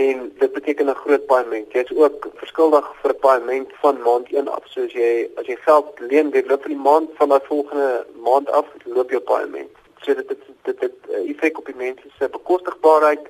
en 0.00 0.32
dit 0.38 0.52
beteken 0.52 0.90
'n 0.90 0.94
groot 1.04 1.26
paaiement. 1.26 1.72
Jy 1.72 1.82
is 1.86 1.96
ook 1.96 2.26
verskuldig 2.42 2.90
vir 3.02 3.10
'n 3.14 3.22
paaiement 3.26 3.70
van 3.82 4.02
maand 4.02 4.26
1 4.32 4.48
af. 4.48 4.66
So 4.66 4.82
as 4.82 4.92
jy 4.92 5.30
as 5.36 5.46
jy 5.46 5.56
geld 5.56 6.00
leen, 6.00 6.30
dit 6.30 6.46
loop 6.46 6.62
vir 6.62 6.74
die 6.74 6.84
maand 6.90 7.10
van 7.14 7.28
daai 7.28 7.46
volgende 7.46 8.06
maand 8.14 8.50
af, 8.50 8.66
loop 8.84 9.10
jou 9.10 9.20
paaiement. 9.20 9.70
So 10.02 10.14
dit 10.14 10.28
dit 10.28 10.42
dit 10.62 10.80
het 10.80 10.96
'n 11.08 11.28
effek 11.30 11.58
op 11.58 11.66
die 11.66 11.76
mense 11.76 12.08
se 12.18 12.28
bekostigbaarheid. 12.28 13.24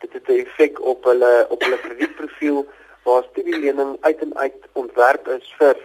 Dit 0.00 0.12
het 0.12 0.28
'n 0.28 0.44
effek 0.44 0.80
op 0.80 1.04
hulle 1.04 1.46
op 1.48 1.62
hulle 1.62 1.78
kredietprofiel 1.78 2.66
waar 3.04 3.24
studielening 3.30 3.96
uit 4.00 4.20
en 4.20 4.36
uit 4.36 4.68
ontwerp 4.72 5.28
is 5.28 5.54
vir 5.58 5.76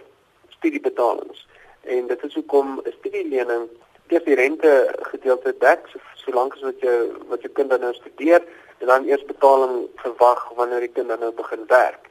studiebetalings. 0.48 1.46
En 1.80 2.06
dit 2.06 2.22
is 2.24 2.34
hoekom 2.34 2.80
'n 2.84 2.92
studielening 2.98 3.68
eers 4.08 4.24
die 4.24 4.34
rente 4.34 4.72
gedeelte 5.12 5.54
dek 5.58 5.86
so, 5.92 5.98
solank 6.14 6.54
as 6.54 6.66
wat 6.66 6.80
jy 6.80 6.96
wat 7.28 7.42
jou 7.42 7.52
kind 7.52 7.80
nou 7.80 7.92
studeer 7.94 8.42
en 8.78 8.86
dan 8.86 9.06
eers 9.08 9.24
betaling 9.24 9.86
verwag 10.02 10.40
wanneer 10.56 10.80
die 10.80 10.92
kind 10.96 11.08
nou 11.08 11.32
begin 11.32 11.64
werk. 11.66 12.08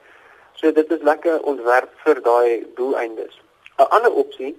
So 0.54 0.72
dit 0.72 0.92
is 0.92 1.02
lekker 1.02 1.44
ontwerp 1.44 1.92
vir 2.06 2.22
daai 2.22 2.66
doeleindes. 2.76 3.36
'n 3.80 3.88
Ander 3.96 4.12
opsie 4.12 4.56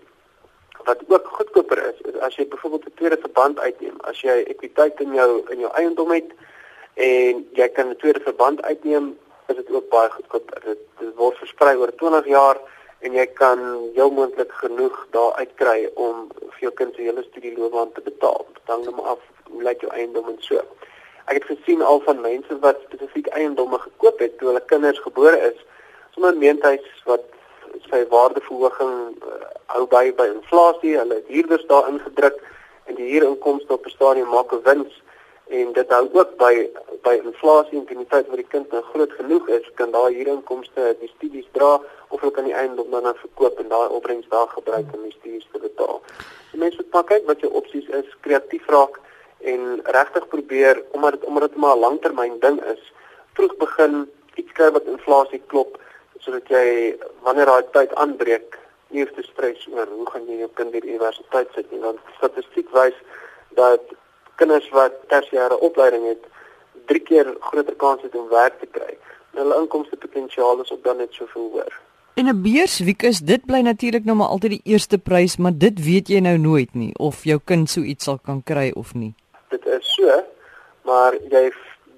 wat 0.84 1.02
ook 1.08 1.26
goedkoper 1.26 1.78
is, 1.88 1.98
is 2.08 2.20
as 2.20 2.36
jy 2.36 2.48
byvoorbeeld 2.48 2.86
'n 2.86 2.94
tweede 2.94 3.18
verband 3.20 3.58
uitneem, 3.58 3.96
as 4.00 4.20
jy 4.20 4.36
ekwiteit 4.52 5.00
in 5.00 5.14
jou 5.14 5.42
in 5.50 5.58
jou 5.58 5.72
eiendom 5.72 6.10
het 6.10 6.30
en 6.94 7.48
jy 7.52 7.68
kan 7.68 7.88
'n 7.88 7.96
tweede 7.96 8.20
verband 8.20 8.62
uitneem, 8.62 9.18
is 9.50 9.56
dit 9.56 9.70
ook 9.74 9.88
baie 9.88 10.10
goedkoper. 10.10 10.60
Dit, 10.64 10.82
dit 10.98 11.14
word 11.16 11.38
versprei 11.38 11.76
oor 11.76 11.92
20 12.02 12.26
jaar 12.26 12.60
en 13.00 13.16
jy 13.16 13.26
kan 13.38 13.60
jou 13.96 14.10
moontlik 14.12 14.52
genoeg 14.62 14.96
daar 15.16 15.32
uitkry 15.40 15.88
om 15.94 16.28
vir 16.40 16.66
jou 16.66 16.72
kind 16.80 16.94
se 16.94 17.06
hele 17.08 17.24
studieloopbaan 17.30 17.92
te 17.96 18.04
betaal. 18.04 18.46
Dit 18.54 18.72
hang 18.74 18.84
nou 18.84 19.04
af 19.14 19.22
hoe 19.50 19.62
lyk 19.62 19.84
jou 19.84 19.92
eiendom 19.96 20.28
en 20.32 20.38
so. 20.44 20.62
Ek 21.26 21.40
het 21.40 21.48
gesien 21.50 21.82
al 21.82 22.02
van 22.04 22.20
mense 22.20 22.58
wat 22.64 22.82
spesifiek 22.86 23.30
eiendomme 23.38 23.78
gekoop 23.78 24.18
het 24.18 24.38
toe 24.38 24.50
hulle 24.50 24.64
kinders 24.72 25.00
gebore 25.04 25.38
is, 25.50 25.58
sommer 26.14 26.36
meentuis 26.36 26.86
wat 27.08 27.26
sy 27.90 28.02
waardeverhoging 28.10 28.94
uh, 29.22 29.36
hou 29.74 29.84
by 29.90 30.10
by 30.18 30.26
inflasie, 30.32 30.96
hulle 30.98 31.20
het 31.20 31.30
huurders 31.30 31.66
daarin 31.70 32.00
gedruk 32.02 32.40
en 32.90 32.98
die 32.98 33.12
huurinkomste 33.12 33.72
op 33.76 33.86
'n 33.86 33.94
stadium 33.94 34.28
maak 34.34 34.52
'n 34.52 34.64
wins 34.66 35.02
en 35.50 35.72
dit 35.72 35.92
hou 35.96 36.04
ook 36.12 36.36
by 36.38 36.54
by 37.02 37.14
inflasie 37.24 37.78
en 37.80 37.86
die 37.88 38.06
tyd 38.12 38.28
wat 38.28 38.38
die 38.38 38.50
kind 38.52 38.72
nou 38.74 38.82
groot 38.92 39.12
genoeg 39.18 39.48
is, 39.56 39.66
kan 39.80 39.90
daai 39.94 40.14
huurinkomste 40.14 40.94
die 41.00 41.10
studies 41.16 41.48
dra 41.56 41.72
of 42.08 42.20
hulle 42.20 42.34
kan 42.36 42.46
die 42.46 42.54
eiendom 42.54 42.90
dan 42.92 43.08
verkoop 43.22 43.58
en 43.62 43.70
daai 43.72 43.88
opbrengs 43.96 44.28
daar 44.30 44.48
gebruik 44.52 44.92
om 44.94 45.06
die 45.06 45.16
studies 45.16 45.46
te 45.52 45.62
betaal. 45.62 46.02
Die 46.52 46.60
mense 46.60 46.78
moet 46.82 46.92
maar 46.94 47.08
kyk 47.08 47.26
wat 47.30 47.42
jou 47.42 47.50
opsies 47.62 47.88
is, 48.00 48.08
kreatief 48.26 48.68
raak 48.74 49.00
en 49.52 49.80
regtig 49.96 50.28
probeer 50.28 50.82
omdat 50.92 51.18
dit 51.18 51.24
omdat 51.24 51.48
dit 51.48 51.60
maar 51.64 51.76
'n 51.76 51.84
langtermyn 51.86 52.40
ding 52.46 52.60
is, 52.74 52.82
vroeg 53.34 53.56
begin 53.56 54.10
iets 54.36 54.52
kry 54.52 54.70
wat 54.70 54.90
inflasie 54.94 55.42
klop 55.46 55.78
sodat 56.20 56.48
jy 56.52 56.96
wanneer 57.24 57.46
daai 57.46 57.64
tyd 57.72 57.94
aanbreek 57.94 58.58
nie 58.90 59.02
hoef 59.02 59.12
te 59.16 59.24
stres 59.24 59.66
oor 59.72 59.88
hoe 59.88 60.06
gaan 60.10 60.26
jy 60.28 60.40
jou 60.42 60.50
kind 60.58 60.72
die 60.72 60.84
universiteit 60.84 61.48
sit 61.54 61.70
nie 61.72 61.80
want 61.80 62.12
statistiek 62.18 62.70
wys 62.76 62.96
dat 63.58 63.94
kinders 64.40 64.68
wat 64.76 64.96
tersiêre 65.12 65.58
opleiding 65.68 66.06
het, 66.08 66.24
drie 66.90 67.02
keer 67.04 67.28
groter 67.50 67.76
kans 67.84 68.02
het 68.06 68.16
om 68.16 68.28
werk 68.32 68.58
te 68.60 68.68
kry. 68.78 68.96
Hulle 69.36 69.60
inkomste 69.62 69.96
potensiaal 70.00 70.64
is 70.64 70.72
ook 70.72 70.84
dan 70.84 71.00
net 71.02 71.14
soveel 71.14 71.48
hoër. 71.52 71.78
En 72.20 72.26
'n 72.28 72.42
beurswiek 72.42 73.02
is 73.02 73.18
dit 73.32 73.46
bly 73.46 73.60
natuurlik 73.60 74.04
nou 74.04 74.16
maar 74.16 74.32
altyd 74.34 74.50
die 74.50 74.72
eerste 74.72 74.98
prys, 74.98 75.36
maar 75.36 75.56
dit 75.66 75.84
weet 75.84 76.08
jy 76.08 76.20
nou 76.20 76.38
nooit 76.38 76.74
nie 76.74 76.92
of 76.98 77.24
jou 77.24 77.38
kind 77.44 77.70
so 77.70 77.80
iets 77.80 78.04
sal 78.04 78.18
kan 78.18 78.42
kry 78.42 78.70
of 78.74 78.94
nie. 78.94 79.14
Dit 79.48 79.66
is 79.66 79.94
so, 79.94 80.22
maar 80.82 81.14
jy 81.30 81.52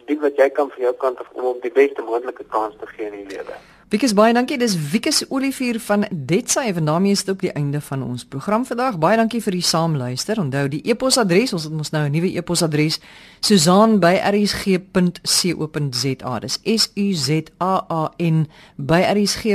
doen 0.07 0.21
wat 0.21 0.37
jy 0.37 0.49
kan 0.51 0.71
vir 0.71 0.81
jou 0.81 0.95
kant 0.95 1.21
of 1.21 1.29
om 1.33 1.45
op 1.45 1.63
die 1.63 1.73
beste 1.73 2.03
moontlike 2.03 2.45
kans 2.49 2.75
te 2.81 2.87
gee 2.87 3.07
in 3.07 3.13
die 3.13 3.37
lewe. 3.37 3.57
Wikus 3.93 4.15
baie 4.17 4.33
dankie. 4.33 4.57
Dis 4.57 4.73
Wikus 4.89 5.19
Olivier 5.29 5.77
van 5.85 6.07
Detsy 6.09 6.73
en 6.73 6.89
daarmee 6.89 7.13
is 7.13 7.27
dit 7.27 7.35
ook 7.35 7.43
die 7.45 7.53
einde 7.53 7.77
van 7.85 8.01
ons 8.03 8.25
program 8.25 8.65
vandag. 8.65 8.97
Baie 8.97 9.21
dankie 9.21 9.43
vir 9.45 9.53
die 9.53 9.67
saamluister. 9.69 10.41
Onthou 10.41 10.65
die 10.73 10.81
e-posadres, 10.89 11.53
ons 11.53 11.69
het 11.69 11.75
ons 11.77 11.93
nou 11.93 12.09
'n 12.09 12.13
nuwe 12.15 12.33
e-posadres, 12.33 13.05
Susan@rsg.co.za. 13.41 16.39
Dis 16.39 16.59
S 16.65 16.91
U 16.95 17.13
Z 17.13 17.31
A 17.61 17.85
A 17.91 18.13
N 18.17 18.49
@rsg.co.za. 18.89 19.51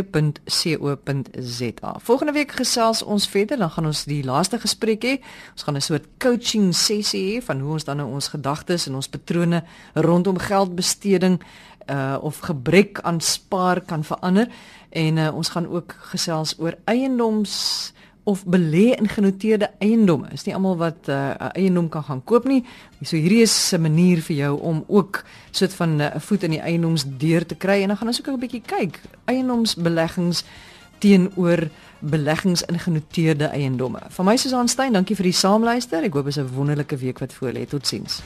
Volgende 2.00 2.34
week 2.34 2.52
gesels 2.52 3.04
ons 3.04 3.28
verder, 3.28 3.58
dan 3.58 3.70
gaan 3.70 3.86
ons 3.86 4.04
die 4.04 4.24
laaste 4.24 4.60
gesprek 4.60 5.04
hê. 5.04 5.20
Ons 5.52 5.64
gaan 5.64 5.76
'n 5.76 5.82
soort 5.82 6.06
coaching 6.20 6.76
sessie 6.76 7.40
hê 7.40 7.44
van 7.44 7.60
hoe 7.60 7.72
ons 7.72 7.84
dan 7.84 7.98
nou 7.98 8.14
ons 8.14 8.28
gedagtes 8.28 8.88
en 8.88 8.96
ons 8.96 9.08
patrone 9.08 9.64
rondom 9.94 10.38
geldbesteding 10.38 11.40
uh 11.90 12.18
of 12.22 12.40
gebrek 12.40 13.00
aan 13.02 13.22
spaar 13.22 13.82
kan 13.82 14.04
verander 14.04 14.48
en 14.90 15.18
uh, 15.18 15.36
ons 15.36 15.50
gaan 15.50 15.68
ook 15.68 15.96
gesels 16.12 16.56
oor 16.60 16.78
eiendoms 16.86 17.94
of 18.28 18.44
belê 18.46 18.92
in 19.00 19.08
genoteerde 19.08 19.70
eiendomme. 19.80 20.28
Is 20.36 20.44
nie 20.44 20.56
almal 20.56 20.76
wat 20.78 21.08
'n 21.08 21.12
uh, 21.12 21.50
eiendom 21.56 21.90
kan 21.90 22.04
gaan 22.04 22.24
koop 22.24 22.44
nie. 22.44 22.64
So 23.02 23.16
hierdie 23.16 23.42
is 23.42 23.72
'n 23.74 23.82
manier 23.82 24.22
vir 24.22 24.36
jou 24.36 24.60
om 24.60 24.84
ook 24.88 25.24
soort 25.52 25.74
van 25.74 25.96
'n 25.96 26.02
uh, 26.02 26.20
voet 26.20 26.44
in 26.44 26.52
die 26.52 26.60
eiendomsdeur 26.60 27.46
te 27.46 27.56
kry 27.56 27.82
en 27.82 27.88
dan 27.88 27.98
gaan 27.98 28.08
ons 28.08 28.20
ook 28.20 28.28
'n 28.28 28.40
bietjie 28.40 28.62
kyk 28.66 29.02
eiendomsbeleggings 29.26 30.44
teenoor 30.98 31.70
beleggings 32.00 32.62
in 32.62 32.80
genoteerde 32.80 33.46
eiendomme. 33.46 34.00
Van 34.10 34.26
my 34.26 34.38
Susan 34.38 34.68
Stein, 34.68 34.94
dankie 34.94 35.16
vir 35.16 35.24
die 35.24 35.34
saamluister. 35.34 36.04
Ek 36.04 36.14
hoop 36.14 36.26
dit 36.26 36.38
is 36.38 36.44
'n 36.44 36.56
wonderlike 36.56 36.98
week 36.98 37.20
wat 37.20 37.34
voor 37.34 37.52
lê. 37.52 37.66
Totsiens. 37.66 38.22